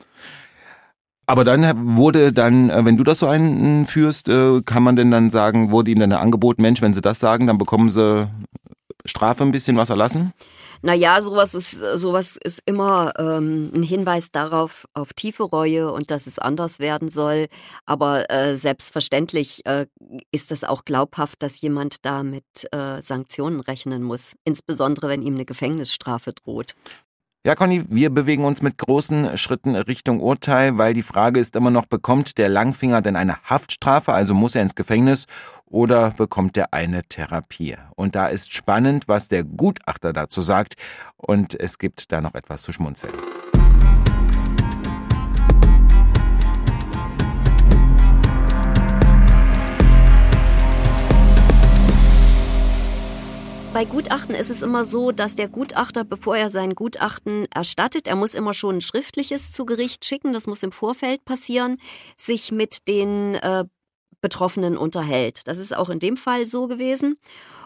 Aber 1.33 1.45
dann 1.45 1.97
wurde 1.97 2.31
dann, 2.31 2.69
äh, 2.69 2.85
wenn 2.85 2.99
du 2.99 3.05
das 3.05 3.21
so 3.21 3.27
einführst, 3.27 4.29
äh, 4.29 4.61
kann 4.67 4.83
man 4.83 4.97
denn 4.97 5.11
dann 5.11 5.31
sagen, 5.31 5.71
wurde 5.71 5.91
ihm 5.91 5.99
dann 5.99 6.13
angeboten, 6.13 6.61
Mensch, 6.61 6.83
wenn 6.83 6.93
sie 6.93 7.01
das 7.01 7.21
sagen, 7.21 7.47
dann 7.47 7.57
bekommen 7.57 7.89
sie 7.89 8.29
Strafe 9.07 9.43
ein 9.43 9.51
bisschen 9.51 9.79
was 9.79 9.89
erlassen? 9.89 10.35
Naja, 10.83 11.23
sowas 11.23 11.55
ist, 11.55 11.71
sowas 11.71 12.37
ist 12.37 12.61
immer 12.67 13.15
ähm, 13.19 13.71
ein 13.75 13.83
Hinweis 13.83 14.31
darauf, 14.31 14.87
auf 14.93 15.15
tiefe 15.15 15.45
Reue 15.45 15.91
und 15.91 16.11
dass 16.11 16.27
es 16.27 16.39
anders 16.39 16.81
werden 16.81 17.09
soll. 17.09 17.47
Aber 17.87 18.31
äh, 18.31 18.57
selbstverständlich 18.59 19.65
äh, 19.65 19.87
ist 20.33 20.53
es 20.53 20.65
auch 20.65 20.85
glaubhaft, 20.85 21.43
dass 21.43 21.63
jemand 21.63 22.05
da 22.05 22.23
mit 22.23 22.45
äh, 22.73 23.01
Sanktionen 23.01 23.61
rechnen 23.61 24.03
muss. 24.03 24.35
Insbesondere, 24.45 25.09
wenn 25.09 25.23
ihm 25.23 25.35
eine 25.35 25.47
Gefängnisstrafe 25.47 26.35
droht. 26.35 26.75
Ja, 27.45 27.57
Conny, 27.57 27.85
wir 27.89 28.11
bewegen 28.11 28.45
uns 28.45 28.63
mit 28.63 28.79
großen 28.79 29.37
Schritten 29.37 29.75
Richtung 29.75 30.21
Urteil, 30.21 30.79
weil 30.79 30.95
die 30.95 31.03
Frage 31.03 31.41
ist 31.41 31.57
immer 31.57 31.73
noch, 31.73 31.87
bekommt 31.87 32.39
der 32.39 32.49
Langfinger 32.49 33.03
denn 33.03 33.17
eine 33.17 33.43
Haftstrafe, 33.43 34.13
also 34.13 34.33
muss 34.33 34.55
er 34.55 34.63
ins 34.63 34.77
Gefängnis 34.77 35.27
oder 35.67 36.11
bekommt 36.11 36.57
er 36.57 36.73
eine 36.73 37.03
Therapie? 37.03 37.75
Und 37.97 38.15
da 38.15 38.29
ist 38.29 38.53
spannend, 38.53 39.09
was 39.09 39.27
der 39.27 39.43
Gutachter 39.43 40.13
dazu 40.13 40.41
sagt 40.41 40.75
und 41.17 41.59
es 41.59 41.81
gibt 41.81 42.13
da 42.13 42.21
noch 42.21 42.37
etwas 42.37 42.63
zu 42.63 42.73
schmunzeln. 42.73 43.13
Bei 53.73 53.87
Gutachten 53.87 54.35
ist 54.35 54.51
es 54.51 54.61
immer 54.61 54.85
so, 54.85 55.13
dass 55.13 55.35
der 55.35 55.49
Gutachter, 55.49 56.05
bevor 56.05 56.37
er 56.37 56.51
sein 56.51 56.75
Gutachten 56.75 57.47
erstattet, 57.51 58.07
er 58.07 58.17
muss 58.17 58.35
immer 58.35 58.53
schon 58.53 58.77
ein 58.77 58.81
schriftliches 58.83 59.51
zu 59.51 59.65
Gericht 59.65 60.05
schicken, 60.05 60.35
das 60.35 60.47
muss 60.47 60.63
im 60.63 60.73
Vorfeld 60.73 61.25
passieren, 61.25 61.79
sich 62.19 62.53
mit 62.53 62.87
den 62.87 63.35
äh, 63.37 63.65
Betroffenen 64.21 64.77
unterhält. 64.77 65.49
Das 65.49 65.57
ist 65.57 65.75
auch 65.75 65.89
in 65.89 66.01
dem 66.01 66.19
Fall 66.19 66.45
so 66.45 66.67
gewesen. 66.67 67.17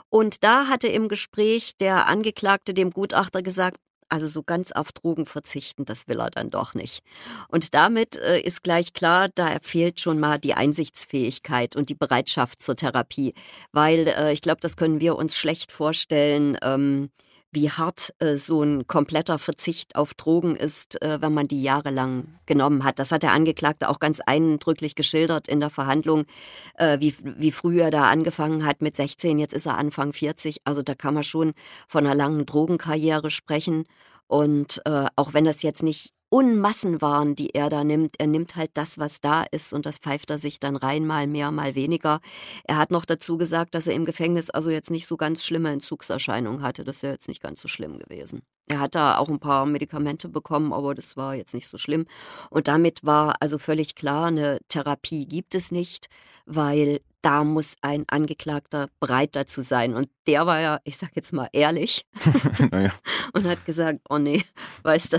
Und 0.09 0.45
da 0.45 0.69
hatte 0.69 0.87
im 0.87 1.09
Gespräch 1.09 1.77
der 1.77 2.07
Angeklagte 2.07 2.73
dem 2.73 2.92
Gutachter 2.92 3.42
gesagt, 3.42 3.79
also 4.09 4.29
so 4.29 4.42
ganz 4.42 4.73
auf 4.73 4.92
Drogen 4.92 5.27
verzichten, 5.27 5.85
das 5.85 6.09
will 6.09 6.21
er 6.21 6.31
dann 6.31 6.51
doch 6.51 6.75
nicht. 6.75 7.03
Und 7.49 7.75
damit 7.75 8.16
äh, 8.16 8.40
ist 8.40 8.62
gleich 8.62 8.92
klar, 8.92 9.29
da 9.35 9.59
fehlt 9.62 10.01
schon 10.01 10.21
mal 10.21 10.38
die 10.38 10.55
Einsichtsfähigkeit 10.55 11.77
und 11.77 11.88
die 11.88 11.95
Bereitschaft 11.95 12.62
zur 12.62 12.77
Therapie. 12.77 13.35
Weil 13.73 14.09
äh, 14.09 14.33
ich 14.33 14.42
glaube, 14.42 14.61
das 14.61 14.77
können 14.77 15.01
wir 15.01 15.16
uns 15.16 15.37
schlecht 15.37 15.73
vorstellen. 15.73 16.57
Ähm, 16.62 17.11
wie 17.57 17.71
hart 17.71 18.14
äh, 18.19 18.37
so 18.37 18.62
ein 18.62 18.87
kompletter 18.87 19.38
Verzicht 19.38 19.97
auf 19.97 20.14
Drogen 20.14 20.55
ist, 20.55 21.01
äh, 21.03 21.21
wenn 21.23 21.33
man 21.33 21.49
die 21.49 21.62
jahrelang 21.62 22.38
genommen 22.45 22.85
hat. 22.85 22.99
Das 22.99 23.11
hat 23.11 23.23
der 23.23 23.33
Angeklagte 23.33 23.88
auch 23.88 23.99
ganz 23.99 24.21
eindrücklich 24.21 24.95
geschildert 24.95 25.49
in 25.49 25.59
der 25.59 25.71
Verhandlung, 25.71 26.27
äh, 26.75 27.01
wie, 27.01 27.16
wie 27.25 27.53
früh 27.53 27.81
er 27.81 27.90
da 27.90 28.05
angefangen 28.05 28.66
hat 28.66 28.83
mit 28.83 28.95
16, 28.95 29.38
jetzt 29.38 29.55
ist 29.55 29.66
er 29.66 29.79
Anfang 29.79 30.12
40. 30.12 30.61
Also 30.64 30.83
da 30.83 30.95
kann 30.95 31.14
man 31.14 31.25
schon 31.25 31.55
von 31.88 32.07
einer 32.07 32.14
langen 32.14 32.45
Drogenkarriere 32.45 33.31
sprechen. 33.31 33.85
Und 34.29 34.83
äh, 34.85 35.07
auch 35.16 35.33
wenn 35.33 35.45
das 35.47 35.62
jetzt 35.62 35.83
nicht 35.83 36.12
Unmassenwaren, 36.29 37.37
die 37.37 37.55
er 37.55 37.71
da 37.71 37.85
nimmt. 37.85 38.17
Er 38.19 38.27
nimmt 38.27 38.57
halt 38.57 38.71
das, 38.75 38.99
was 38.99 39.21
da 39.21 39.45
ist 39.45 39.73
und 39.73 39.87
das 39.87 39.99
pfeift 39.99 40.31
er 40.31 40.39
sich 40.39 40.59
dann 40.59 40.77
rein, 40.77 41.07
mal 41.07 41.27
mehr, 41.27 41.51
mal 41.51 41.75
weniger. 41.75 42.21
Er 42.65 42.79
hat 42.79 42.91
noch 42.91 43.05
dazu 43.05 43.37
gesagt, 43.37 43.75
dass 43.75 43.87
er 43.87 43.95
im 43.95 44.05
Gefängnis 44.05 44.51
also 44.51 44.71
jetzt 44.71 44.91
nicht 44.91 45.07
so 45.07 45.17
ganz 45.17 45.45
schlimme 45.45 45.71
Entzugserscheinungen 45.71 46.62
hatte. 46.62 46.85
Das 46.85 46.97
ist 46.97 47.03
ja 47.03 47.11
jetzt 47.11 47.29
nicht 47.29 47.43
ganz 47.43 47.62
so 47.62 47.69
schlimm 47.69 47.99
gewesen. 47.99 48.43
Er 48.69 48.81
hat 48.81 48.97
da 48.97 49.19
auch 49.19 49.29
ein 49.29 49.39
paar 49.39 49.65
Medikamente 49.67 50.29
bekommen, 50.29 50.73
aber 50.73 50.95
das 50.95 51.17
war 51.17 51.37
jetzt 51.37 51.55
nicht 51.55 51.69
so 51.69 51.79
schlimm. 51.79 52.07
Und 52.51 52.67
damit 52.67 53.05
war 53.05 53.37
also 53.41 53.59
völlig 53.59 53.95
klar, 53.95 54.27
eine 54.27 54.59
Therapie 54.69 55.27
gibt 55.27 55.55
es 55.55 55.71
nicht, 55.71 56.09
weil 56.47 57.01
da 57.23 57.43
muss 57.43 57.75
ein 57.83 58.05
Angeklagter 58.09 58.89
bereit 59.01 59.35
dazu 59.35 59.62
sein. 59.62 59.95
Und 59.95 60.09
der 60.27 60.47
war 60.47 60.61
ja, 60.61 60.81
ich 60.85 60.97
sag 60.97 61.11
jetzt 61.15 61.33
mal 61.33 61.49
ehrlich, 61.53 62.07
naja. 62.71 62.93
und 63.33 63.45
hat 63.47 63.65
gesagt, 63.65 64.01
oh 64.09 64.19
nee, 64.19 64.45
weißt 64.83 65.15
du, 65.15 65.19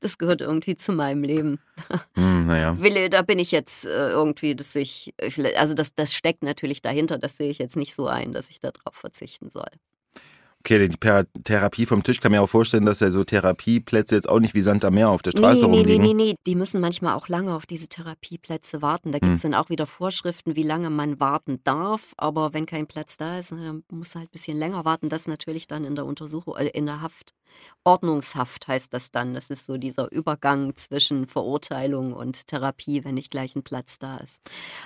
das 0.00 0.18
gehört 0.18 0.40
irgendwie 0.40 0.76
zu 0.76 0.92
meinem 0.92 1.22
Leben. 1.22 1.60
Hm, 2.14 2.40
naja. 2.40 2.78
Wille, 2.80 3.08
da 3.08 3.22
bin 3.22 3.38
ich 3.38 3.52
jetzt 3.52 3.84
äh, 3.84 4.10
irgendwie, 4.10 4.54
dass 4.54 4.74
ich, 4.74 5.14
also 5.56 5.74
das, 5.74 5.94
das 5.94 6.12
steckt 6.12 6.42
natürlich 6.42 6.82
dahinter, 6.82 7.18
das 7.18 7.36
sehe 7.36 7.50
ich 7.50 7.58
jetzt 7.58 7.76
nicht 7.76 7.94
so 7.94 8.06
ein, 8.06 8.32
dass 8.32 8.50
ich 8.50 8.60
darauf 8.60 8.94
verzichten 8.94 9.48
soll. 9.48 9.70
Okay, 10.60 10.88
die 10.88 11.24
Therapie 11.44 11.86
vom 11.86 12.02
Tisch 12.02 12.20
kann 12.20 12.32
mir 12.32 12.42
auch 12.42 12.48
vorstellen, 12.48 12.84
dass 12.84 13.00
ja 13.00 13.10
so 13.10 13.24
Therapieplätze 13.24 14.14
jetzt 14.14 14.28
auch 14.28 14.40
nicht 14.40 14.52
wie 14.52 14.60
Sand 14.60 14.84
am 14.84 14.92
Meer 14.94 15.08
auf 15.08 15.22
der 15.22 15.30
Straße 15.30 15.62
nee, 15.62 15.70
nee, 15.70 15.78
rumliegen. 15.78 16.02
Nee, 16.02 16.12
nee, 16.12 16.32
nee, 16.32 16.34
die 16.46 16.54
müssen 16.54 16.82
manchmal 16.82 17.14
auch 17.14 17.28
lange 17.28 17.54
auf 17.54 17.64
diese 17.64 17.88
Therapieplätze 17.88 18.82
warten. 18.82 19.10
Da 19.10 19.20
gibt 19.20 19.32
es 19.32 19.42
hm. 19.42 19.52
dann 19.52 19.60
auch 19.60 19.70
wieder 19.70 19.86
Vorschriften, 19.86 20.56
wie 20.56 20.62
lange 20.62 20.90
man 20.90 21.18
warten 21.18 21.60
darf. 21.64 22.12
Aber 22.18 22.52
wenn 22.52 22.66
kein 22.66 22.86
Platz 22.86 23.16
da 23.16 23.38
ist, 23.38 23.52
dann 23.52 23.84
muss 23.90 24.14
halt 24.14 24.26
ein 24.26 24.32
bisschen 24.32 24.58
länger 24.58 24.84
warten. 24.84 25.08
Das 25.08 25.26
natürlich 25.26 25.66
dann 25.66 25.86
in 25.86 25.94
der 25.94 26.04
Untersuchung, 26.04 26.54
äh, 26.56 26.66
in 26.68 26.84
der 26.84 27.00
Haft 27.00 27.32
Ordnungshaft 27.84 28.68
heißt 28.68 28.92
das 28.92 29.10
dann. 29.10 29.32
Das 29.34 29.48
ist 29.48 29.64
so 29.64 29.78
dieser 29.78 30.12
Übergang 30.12 30.76
zwischen 30.76 31.26
Verurteilung 31.26 32.12
und 32.12 32.46
Therapie, 32.46 33.04
wenn 33.04 33.14
nicht 33.14 33.30
gleich 33.30 33.56
ein 33.56 33.62
Platz 33.62 33.98
da 33.98 34.18
ist. 34.18 34.38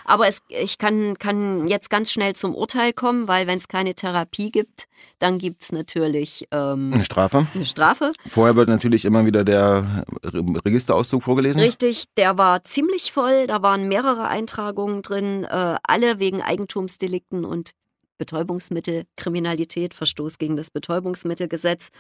Aber 0.05 0.29
es, 0.29 0.43
ich 0.49 0.79
kann, 0.79 1.19
kann 1.19 1.67
jetzt 1.67 1.91
ganz 1.91 2.13
schnell 2.13 2.37
zum 2.37 2.55
Urteil 2.55 2.93
kommen, 2.93 3.27
weil 3.27 3.47
wenn 3.47 3.59
es 3.59 3.67
keine 3.67 3.95
Therapie 3.95 4.53
gibt, 4.53 4.87
dann 5.19 5.39
gibt 5.39 5.65
es 5.65 5.73
natürlich 5.73 6.47
ähm, 6.53 6.93
eine 6.95 7.05
Strafe. 7.05 7.49
Eine 7.53 7.65
Strafe. 7.65 8.13
Vorher 8.29 8.55
wird 8.55 8.69
natürlich 8.69 9.05
immer 9.05 9.27
wieder 9.27 9.45
der 9.45 10.05
Registerauszug 10.23 11.25
vorgelesen. 11.25 11.61
Richtig, 11.61 12.05
der 12.17 12.39
war 12.39 12.63
ziemlich 12.63 13.13
voll. 13.13 13.49
Da 13.49 13.61
waren 13.61 13.89
mehrere 13.89 14.29
Eintragungen 14.29 15.03
drin, 15.03 15.45
äh, 15.45 15.77
alle 15.83 16.21
wegen 16.21 16.43
Eigentumsdelikten 16.43 17.45
und 17.45 17.73
Betäubungsmittelkriminalität, 18.19 19.95
Verstoß 19.95 20.39
gegen 20.39 20.57
das 20.57 20.71
Betäubungsmittelgesetz. 20.71 21.91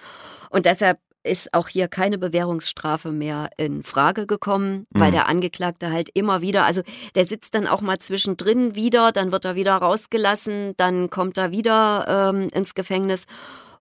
Und 0.50 0.66
deshalb 0.66 0.98
ist 1.24 1.54
auch 1.54 1.68
hier 1.68 1.88
keine 1.88 2.18
Bewährungsstrafe 2.18 3.10
mehr 3.10 3.48
in 3.56 3.82
Frage 3.82 4.26
gekommen, 4.26 4.86
weil 4.90 5.08
mhm. 5.08 5.14
der 5.14 5.28
Angeklagte 5.28 5.90
halt 5.90 6.10
immer 6.12 6.42
wieder, 6.42 6.66
also 6.66 6.82
der 7.14 7.24
sitzt 7.24 7.54
dann 7.54 7.66
auch 7.66 7.80
mal 7.80 7.98
zwischendrin 7.98 8.74
wieder, 8.74 9.10
dann 9.10 9.32
wird 9.32 9.46
er 9.46 9.54
wieder 9.54 9.74
rausgelassen, 9.76 10.74
dann 10.76 11.08
kommt 11.10 11.38
er 11.38 11.50
wieder 11.50 12.32
ähm, 12.34 12.48
ins 12.52 12.74
Gefängnis. 12.74 13.24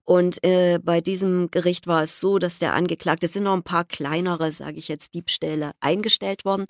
Und 0.04 0.42
äh, 0.44 0.78
bei 0.82 1.00
diesem 1.00 1.50
Gericht 1.50 1.86
war 1.86 2.02
es 2.02 2.20
so, 2.20 2.38
dass 2.38 2.58
der 2.58 2.74
Angeklagte, 2.74 3.26
es 3.26 3.32
sind 3.32 3.44
noch 3.44 3.54
ein 3.54 3.62
paar 3.62 3.84
kleinere, 3.84 4.52
sage 4.52 4.76
ich 4.76 4.88
jetzt, 4.88 5.14
Diebstähle 5.14 5.72
eingestellt 5.80 6.44
worden. 6.44 6.66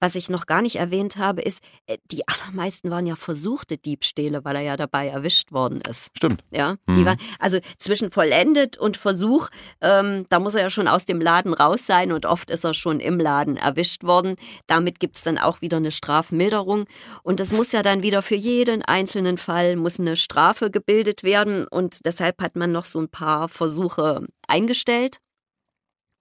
Was 0.00 0.14
ich 0.14 0.30
noch 0.30 0.46
gar 0.46 0.62
nicht 0.62 0.76
erwähnt 0.76 1.16
habe, 1.16 1.42
ist, 1.42 1.60
äh, 1.86 1.98
die 2.10 2.26
allermeisten 2.26 2.90
waren 2.90 3.06
ja 3.06 3.16
versuchte 3.16 3.76
Diebstähle, 3.76 4.44
weil 4.44 4.56
er 4.56 4.62
ja 4.62 4.76
dabei 4.76 5.08
erwischt 5.08 5.52
worden 5.52 5.80
ist. 5.82 6.10
Stimmt. 6.16 6.42
Ja, 6.50 6.76
mhm. 6.86 6.94
die 6.94 7.04
waren, 7.04 7.18
also 7.38 7.58
zwischen 7.78 8.10
vollendet 8.10 8.78
und 8.78 8.96
Versuch, 8.96 9.48
ähm, 9.80 10.26
da 10.28 10.38
muss 10.38 10.54
er 10.54 10.62
ja 10.62 10.70
schon 10.70 10.88
aus 10.88 11.04
dem 11.04 11.20
Laden 11.20 11.52
raus 11.54 11.86
sein 11.86 12.12
und 12.12 12.26
oft 12.26 12.50
ist 12.50 12.64
er 12.64 12.74
schon 12.74 13.00
im 13.00 13.20
Laden 13.20 13.56
erwischt 13.56 14.04
worden. 14.04 14.36
Damit 14.66 15.00
gibt's 15.00 15.22
dann 15.22 15.38
auch 15.38 15.60
wieder 15.60 15.76
eine 15.76 15.90
Strafmilderung. 15.90 16.86
Und 17.22 17.40
es 17.40 17.52
muss 17.52 17.72
ja 17.72 17.82
dann 17.82 18.02
wieder 18.02 18.22
für 18.22 18.34
jeden 18.34 18.82
einzelnen 18.82 19.38
Fall 19.38 19.76
muss 19.76 20.00
eine 20.00 20.16
Strafe 20.16 20.70
gebildet 20.70 21.22
werden. 21.22 21.66
Und 21.66 22.04
deshalb 22.06 22.40
hat 22.40 22.56
man 22.56 22.72
noch 22.72 22.77
so 22.84 23.00
ein 23.00 23.08
paar 23.08 23.48
Versuche 23.48 24.26
eingestellt 24.46 25.20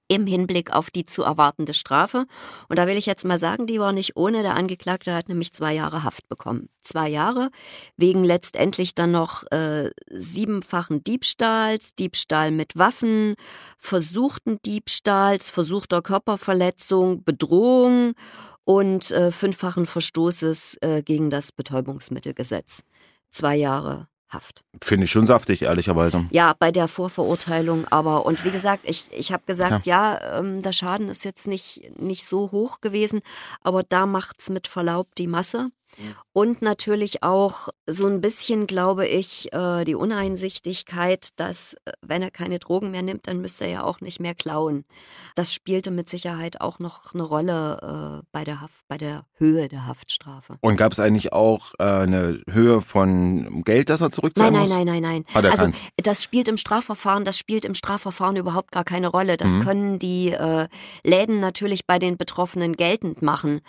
im 0.07 0.25
Hinblick 0.25 0.71
auf 0.71 0.89
die 0.89 1.05
zu 1.05 1.23
erwartende 1.23 1.73
Strafe. 1.73 2.25
Und 2.69 2.79
da 2.79 2.87
will 2.87 2.97
ich 2.97 3.05
jetzt 3.05 3.25
mal 3.25 3.39
sagen, 3.39 3.67
die 3.67 3.79
war 3.79 3.91
nicht 3.91 4.15
ohne. 4.15 4.41
Der 4.41 4.55
Angeklagte 4.55 5.13
hat 5.13 5.27
nämlich 5.27 5.53
zwei 5.53 5.73
Jahre 5.73 6.03
Haft 6.03 6.27
bekommen. 6.29 6.69
Zwei 6.81 7.09
Jahre 7.09 7.51
wegen 7.97 8.23
letztendlich 8.23 8.95
dann 8.95 9.11
noch 9.11 9.43
äh, 9.51 9.91
siebenfachen 10.09 11.03
Diebstahls, 11.03 11.95
Diebstahl 11.95 12.51
mit 12.51 12.77
Waffen, 12.77 13.35
versuchten 13.77 14.59
Diebstahls, 14.65 15.49
versuchter 15.49 16.01
Körperverletzung, 16.01 17.23
Bedrohung 17.23 18.13
und 18.63 19.11
äh, 19.11 19.31
fünffachen 19.31 19.85
Verstoßes 19.85 20.77
äh, 20.81 21.01
gegen 21.03 21.29
das 21.29 21.51
Betäubungsmittelgesetz. 21.51 22.83
Zwei 23.29 23.55
Jahre 23.55 24.07
Haft. 24.29 24.65
Finde 24.83 25.05
ich 25.05 25.11
schon 25.11 25.25
saftig, 25.25 25.61
ehrlicherweise. 25.61 26.25
Ja, 26.31 26.53
bei 26.57 26.71
der 26.71 26.89
Vorverurteilung 26.89 27.87
aber. 27.87 28.25
Und 28.25 28.43
wie 28.43 28.51
gesagt, 28.51 28.83
ich, 28.83 29.09
ich 29.11 29.31
habe 29.31 29.43
gesagt, 29.45 29.85
ja, 29.85 30.19
ja 30.19 30.39
ähm, 30.39 30.61
der 30.61 30.73
Schaden 30.73 31.07
ist 31.07 31.23
jetzt 31.23 31.47
nicht, 31.47 31.97
nicht 31.97 32.25
so 32.25 32.51
hoch 32.51 32.81
gewesen, 32.81 33.21
aber 33.61 33.83
da 33.83 34.05
macht 34.05 34.39
es 34.39 34.49
mit 34.49 34.67
Verlaub 34.67 35.15
die 35.15 35.27
Masse. 35.27 35.69
Und 36.33 36.61
natürlich 36.61 37.23
auch 37.23 37.69
so 37.87 38.05
ein 38.05 38.21
bisschen, 38.21 38.67
glaube 38.67 39.07
ich, 39.07 39.51
äh, 39.53 39.83
die 39.85 39.95
Uneinsichtigkeit, 39.95 41.29
dass 41.37 41.73
äh, 41.85 41.93
wenn 42.01 42.21
er 42.21 42.29
keine 42.29 42.59
Drogen 42.59 42.91
mehr 42.91 43.01
nimmt, 43.01 43.27
dann 43.27 43.41
müsste 43.41 43.65
er 43.65 43.71
ja 43.71 43.83
auch 43.83 44.01
nicht 44.01 44.19
mehr 44.19 44.35
klauen. 44.35 44.85
Das 45.35 45.53
spielte 45.53 45.89
mit 45.89 46.09
Sicherheit 46.09 46.61
auch 46.61 46.79
noch 46.79 47.13
eine 47.13 47.23
Rolle 47.23 48.21
äh, 48.21 48.25
bei 48.31 48.43
der 48.43 48.61
Haft, 48.61 48.87
bei 48.87 48.97
der 48.97 49.25
Höhe 49.37 49.67
der 49.67 49.87
Haftstrafe. 49.87 50.57
Und 50.61 50.77
gab 50.77 50.91
es 50.91 50.99
eigentlich 50.99 51.33
auch 51.33 51.73
eine 51.79 52.41
Höhe 52.49 52.81
von 52.81 53.63
Geld, 53.63 53.89
das 53.89 54.01
er 54.01 54.11
zurückzahlen 54.11 54.53
nein, 54.53 54.61
muss? 54.61 54.69
Nein, 54.69 54.85
nein, 54.85 55.01
nein, 55.01 55.25
nein. 55.33 55.45
also 55.45 55.63
keins. 55.63 55.83
das 55.97 56.23
spielt 56.23 56.47
im 56.47 56.57
Strafverfahren, 56.57 57.25
das 57.25 57.37
spielt 57.37 57.65
im 57.65 57.73
Strafverfahren 57.73 58.35
überhaupt 58.35 58.71
gar 58.71 58.83
keine 58.83 59.07
Rolle. 59.07 59.37
Das 59.37 59.49
mhm. 59.49 59.63
können 59.63 59.99
die 59.99 60.35
Läden 61.03 61.39
natürlich 61.39 61.85
bei 61.85 61.99
den 61.99 62.17
Betroffenen 62.17 62.75
geltend 62.75 63.21
machen. 63.21 63.61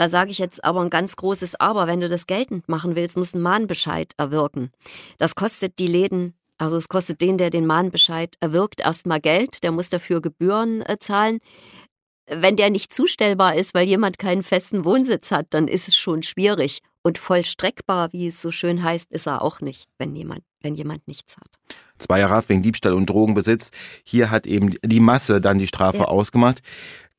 Da 0.00 0.08
sage 0.08 0.30
ich 0.30 0.38
jetzt 0.38 0.64
aber 0.64 0.80
ein 0.80 0.88
ganz 0.88 1.14
großes 1.16 1.60
Aber. 1.60 1.86
Wenn 1.86 2.00
du 2.00 2.08
das 2.08 2.26
geltend 2.26 2.70
machen 2.70 2.96
willst, 2.96 3.18
muss 3.18 3.34
ein 3.34 3.42
Mahnbescheid 3.42 4.14
erwirken. 4.16 4.72
Das 5.18 5.34
kostet 5.34 5.78
die 5.78 5.88
Läden 5.88 6.32
also 6.56 6.76
es 6.76 6.88
kostet 6.90 7.22
den, 7.22 7.38
der 7.38 7.48
den 7.48 7.64
Mahnbescheid 7.64 8.36
erwirkt, 8.40 8.80
erstmal 8.80 9.18
Geld, 9.18 9.62
der 9.62 9.72
muss 9.72 9.88
dafür 9.88 10.20
Gebühren 10.20 10.82
äh, 10.82 10.98
zahlen. 10.98 11.38
Wenn 12.26 12.56
der 12.56 12.68
nicht 12.68 12.92
zustellbar 12.92 13.56
ist, 13.56 13.72
weil 13.72 13.88
jemand 13.88 14.18
keinen 14.18 14.42
festen 14.42 14.84
Wohnsitz 14.84 15.30
hat, 15.30 15.46
dann 15.50 15.68
ist 15.68 15.88
es 15.88 15.96
schon 15.96 16.22
schwierig. 16.22 16.80
Und 17.02 17.16
vollstreckbar, 17.16 18.12
wie 18.12 18.26
es 18.26 18.42
so 18.42 18.50
schön 18.50 18.82
heißt, 18.82 19.10
ist 19.10 19.26
er 19.26 19.40
auch 19.40 19.60
nicht, 19.62 19.88
wenn 19.96 20.14
jemand, 20.14 20.42
wenn 20.60 20.74
jemand 20.74 21.08
nichts 21.08 21.38
hat. 21.38 21.48
Zwei 21.98 22.20
Jahre 22.20 22.42
wegen 22.48 22.62
Diebstahl 22.62 22.92
und 22.92 23.06
Drogenbesitz. 23.06 23.70
Hier 24.04 24.30
hat 24.30 24.46
eben 24.46 24.74
die 24.84 25.00
Masse 25.00 25.40
dann 25.40 25.58
die 25.58 25.66
Strafe 25.66 25.98
ja. 25.98 26.04
ausgemacht. 26.04 26.60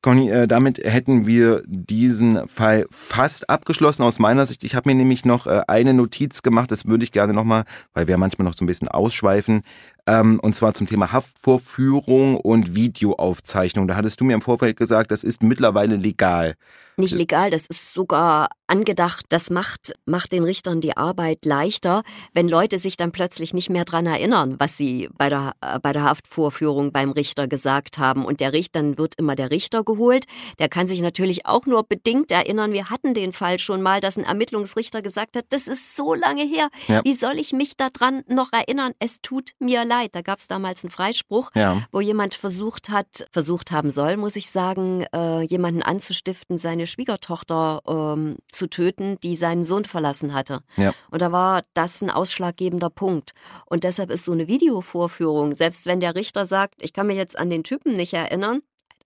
Conny, 0.02 0.30
äh, 0.30 0.48
damit 0.48 0.78
hätten 0.78 1.26
wir 1.28 1.62
diesen 1.66 2.48
Fall 2.48 2.86
fast 2.90 3.48
abgeschlossen 3.48 4.02
aus 4.02 4.18
meiner 4.18 4.44
Sicht. 4.46 4.64
Ich 4.64 4.74
habe 4.74 4.88
mir 4.88 4.96
nämlich 4.96 5.24
noch 5.24 5.46
äh, 5.46 5.62
eine 5.68 5.94
Notiz 5.94 6.42
gemacht, 6.42 6.72
das 6.72 6.86
würde 6.86 7.04
ich 7.04 7.12
gerne 7.12 7.32
nochmal, 7.32 7.62
weil 7.94 8.08
wir 8.08 8.18
manchmal 8.18 8.44
noch 8.44 8.54
so 8.54 8.64
ein 8.64 8.66
bisschen 8.66 8.88
ausschweifen, 8.88 9.62
ähm, 10.06 10.40
und 10.40 10.54
zwar 10.54 10.74
zum 10.74 10.86
Thema 10.86 11.12
Haftvorführung 11.12 12.36
und 12.36 12.74
Videoaufzeichnung. 12.74 13.86
Da 13.86 13.96
hattest 13.96 14.20
du 14.20 14.24
mir 14.24 14.34
im 14.34 14.42
Vorfeld 14.42 14.76
gesagt, 14.76 15.10
das 15.10 15.22
ist 15.22 15.42
mittlerweile 15.42 15.96
legal. 15.96 16.54
Nicht 16.98 17.14
legal, 17.14 17.50
das 17.50 17.66
ist 17.66 17.92
sogar 17.92 18.50
angedacht. 18.66 19.24
Das 19.30 19.48
macht, 19.48 19.94
macht 20.04 20.32
den 20.32 20.44
Richtern 20.44 20.82
die 20.82 20.94
Arbeit 20.96 21.46
leichter, 21.46 22.02
wenn 22.34 22.48
Leute 22.48 22.78
sich 22.78 22.98
dann 22.98 23.12
plötzlich 23.12 23.54
nicht 23.54 23.70
mehr 23.70 23.84
dran 23.84 24.06
erinnern, 24.06 24.56
was 24.58 24.76
sie 24.76 25.08
bei 25.16 25.30
der, 25.30 25.52
äh, 25.62 25.78
bei 25.78 25.92
der 25.92 26.02
Haftvorführung 26.02 26.92
beim 26.92 27.10
Richter 27.10 27.48
gesagt 27.48 27.96
haben. 27.96 28.26
Und 28.26 28.40
der 28.40 28.52
Richter, 28.52 28.72
dann 28.72 28.98
wird 28.98 29.14
immer 29.16 29.36
der 29.36 29.50
Richter 29.50 29.84
geholt. 29.84 30.24
Der 30.58 30.68
kann 30.68 30.86
sich 30.86 31.00
natürlich 31.00 31.46
auch 31.46 31.66
nur 31.66 31.84
bedingt 31.84 32.30
erinnern. 32.30 32.72
Wir 32.72 32.90
hatten 32.90 33.14
den 33.14 33.32
Fall 33.32 33.58
schon 33.58 33.82
mal, 33.82 34.00
dass 34.00 34.16
ein 34.16 34.24
Ermittlungsrichter 34.24 35.02
gesagt 35.02 35.36
hat, 35.36 35.44
das 35.50 35.66
ist 35.66 35.96
so 35.96 36.14
lange 36.14 36.42
her. 36.44 36.68
Ja. 36.88 37.02
Wie 37.04 37.12
soll 37.12 37.38
ich 37.38 37.52
mich 37.52 37.76
daran 37.76 38.22
noch 38.28 38.52
erinnern? 38.52 38.92
Es 38.98 39.20
tut 39.22 39.52
mir 39.58 39.84
leid. 39.84 39.91
Da 40.12 40.22
gab 40.22 40.38
es 40.38 40.48
damals 40.48 40.82
einen 40.82 40.90
Freispruch, 40.90 41.50
ja. 41.54 41.82
wo 41.92 42.00
jemand 42.00 42.34
versucht 42.34 42.88
hat, 42.88 43.26
versucht 43.30 43.70
haben 43.70 43.90
soll, 43.90 44.16
muss 44.16 44.36
ich 44.36 44.50
sagen, 44.50 45.06
äh, 45.14 45.42
jemanden 45.42 45.82
anzustiften, 45.82 46.58
seine 46.58 46.86
Schwiegertochter 46.86 47.82
ähm, 47.86 48.36
zu 48.50 48.68
töten, 48.68 49.18
die 49.22 49.36
seinen 49.36 49.64
Sohn 49.64 49.84
verlassen 49.84 50.34
hatte. 50.34 50.62
Ja. 50.76 50.92
Und 51.10 51.22
da 51.22 51.32
war 51.32 51.62
das 51.74 52.02
ein 52.02 52.10
ausschlaggebender 52.10 52.90
Punkt. 52.90 53.32
Und 53.66 53.84
deshalb 53.84 54.10
ist 54.10 54.24
so 54.24 54.32
eine 54.32 54.48
Videovorführung, 54.48 55.54
selbst 55.54 55.86
wenn 55.86 56.00
der 56.00 56.14
Richter 56.14 56.46
sagt, 56.46 56.82
ich 56.82 56.92
kann 56.92 57.06
mich 57.06 57.16
jetzt 57.16 57.38
an 57.38 57.50
den 57.50 57.64
Typen 57.64 57.94
nicht 57.94 58.14
erinnern, 58.14 58.60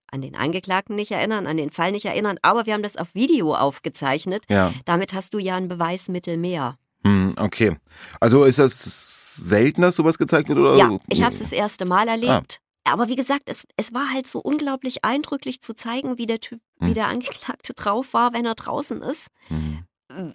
an 0.09 0.21
den 0.21 0.35
Angeklagten 0.35 0.95
nicht 0.95 1.11
erinnern, 1.11 1.47
an 1.47 1.57
den 1.57 1.71
Fall 1.71 1.91
nicht 1.91 2.05
erinnern, 2.05 2.37
aber 2.41 2.65
wir 2.65 2.73
haben 2.73 2.83
das 2.83 2.95
auf 2.95 3.13
Video 3.13 3.53
aufgezeichnet. 3.53 4.43
Ja. 4.49 4.73
Damit 4.85 5.13
hast 5.13 5.33
du 5.33 5.39
ja 5.39 5.55
ein 5.55 5.67
Beweismittel 5.67 6.37
mehr. 6.37 6.77
Hm, 7.03 7.35
okay. 7.37 7.75
Also 8.19 8.43
ist 8.45 8.59
das 8.59 9.16
selten, 9.37 9.81
dass 9.81 9.95
sowas 9.95 10.17
gezeigt 10.17 10.49
wird? 10.49 10.59
Oder? 10.59 10.75
Ja, 10.75 10.97
ich 11.09 11.21
habe 11.21 11.33
es 11.33 11.39
das 11.39 11.51
erste 11.51 11.85
Mal 11.85 12.07
erlebt. 12.07 12.59
Ah. 12.59 12.91
Aber 12.93 13.09
wie 13.09 13.17
gesagt, 13.17 13.43
es, 13.47 13.67
es 13.75 13.93
war 13.93 14.11
halt 14.11 14.27
so 14.27 14.39
unglaublich 14.39 15.03
eindrücklich 15.03 15.61
zu 15.61 15.75
zeigen, 15.75 16.17
wie 16.17 16.25
der 16.25 16.39
Typ, 16.39 16.61
hm. 16.79 16.89
wie 16.89 16.93
der 16.93 17.07
Angeklagte 17.07 17.73
drauf 17.73 18.13
war, 18.13 18.33
wenn 18.33 18.45
er 18.45 18.55
draußen 18.55 19.01
ist. 19.01 19.27
Hm. 19.47 19.83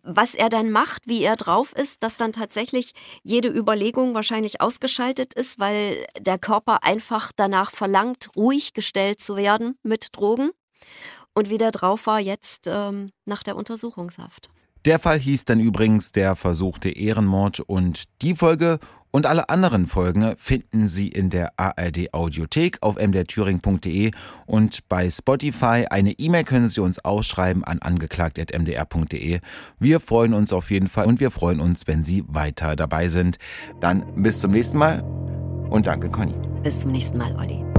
Was 0.03 0.35
er 0.35 0.51
dann 0.51 0.71
macht, 0.71 1.07
wie 1.07 1.23
er 1.23 1.37
drauf 1.37 1.73
ist, 1.75 2.03
dass 2.03 2.19
dann 2.19 2.33
tatsächlich 2.33 2.93
jede 3.23 3.49
Überlegung 3.49 4.13
wahrscheinlich 4.15 4.61
ausgeschaltet 4.61 5.33
ist, 5.33 5.59
weil 5.59 6.07
der 6.21 6.39
Körper 6.39 6.85
einfach 6.85 7.33
danach 7.35 7.71
verlangt, 7.71 8.29
ruhig 8.37 8.75
gestellt 8.75 9.21
zu 9.23 9.35
werden 9.35 9.79
mit 9.83 10.09
Drogen. 10.13 10.51
Und 11.35 11.49
wie 11.49 11.57
der 11.57 11.71
drauf 11.71 12.07
war 12.07 12.21
jetzt 12.21 12.67
ähm, 12.67 13.13
nach 13.25 13.43
der 13.43 13.57
Untersuchungshaft. 13.57 14.51
Der 14.85 14.99
Fall 14.99 15.19
hieß 15.19 15.45
dann 15.45 15.61
übrigens 15.61 16.11
der 16.11 16.35
versuchte 16.35 16.91
Ehrenmord 16.91 17.61
und 17.61 18.05
die 18.21 18.35
Folge 18.35 18.81
und 19.13 19.27
alle 19.27 19.49
anderen 19.49 19.87
Folgen 19.87 20.35
finden 20.39 20.89
Sie 20.89 21.07
in 21.07 21.31
der 21.31 21.53
ARD 21.59 22.13
Audiothek 22.15 22.79
auf 22.81 22.97
mdrthüring.de 22.97 24.11
und 24.47 24.89
bei 24.89 25.09
Spotify. 25.09 25.87
Eine 25.91 26.13
E-Mail 26.13 26.45
können 26.45 26.67
Sie 26.67 26.81
uns 26.81 26.99
ausschreiben 27.05 27.63
an 27.63 27.79
angeklagt.mdr.de. 27.79 29.41
Wir 29.79 30.01
freuen 30.01 30.35
uns 30.35 30.53
auf 30.53 30.71
jeden 30.71 30.89
Fall 30.89 31.07
und 31.07 31.21
wir 31.21 31.31
freuen 31.31 31.61
uns, 31.61 31.87
wenn 31.87 32.03
Sie 32.03 32.25
weiter 32.27 32.75
dabei 32.75 33.09
sind. 33.09 33.37
Dann 33.81 34.05
bis 34.17 34.41
zum 34.41 34.51
nächsten 34.51 34.79
Mal 34.79 35.03
und 35.69 35.87
danke, 35.87 36.09
Conny. 36.09 36.35
Bis 36.63 36.81
zum 36.81 36.93
nächsten 36.93 37.19
Mal, 37.19 37.37
Olli. 37.37 37.72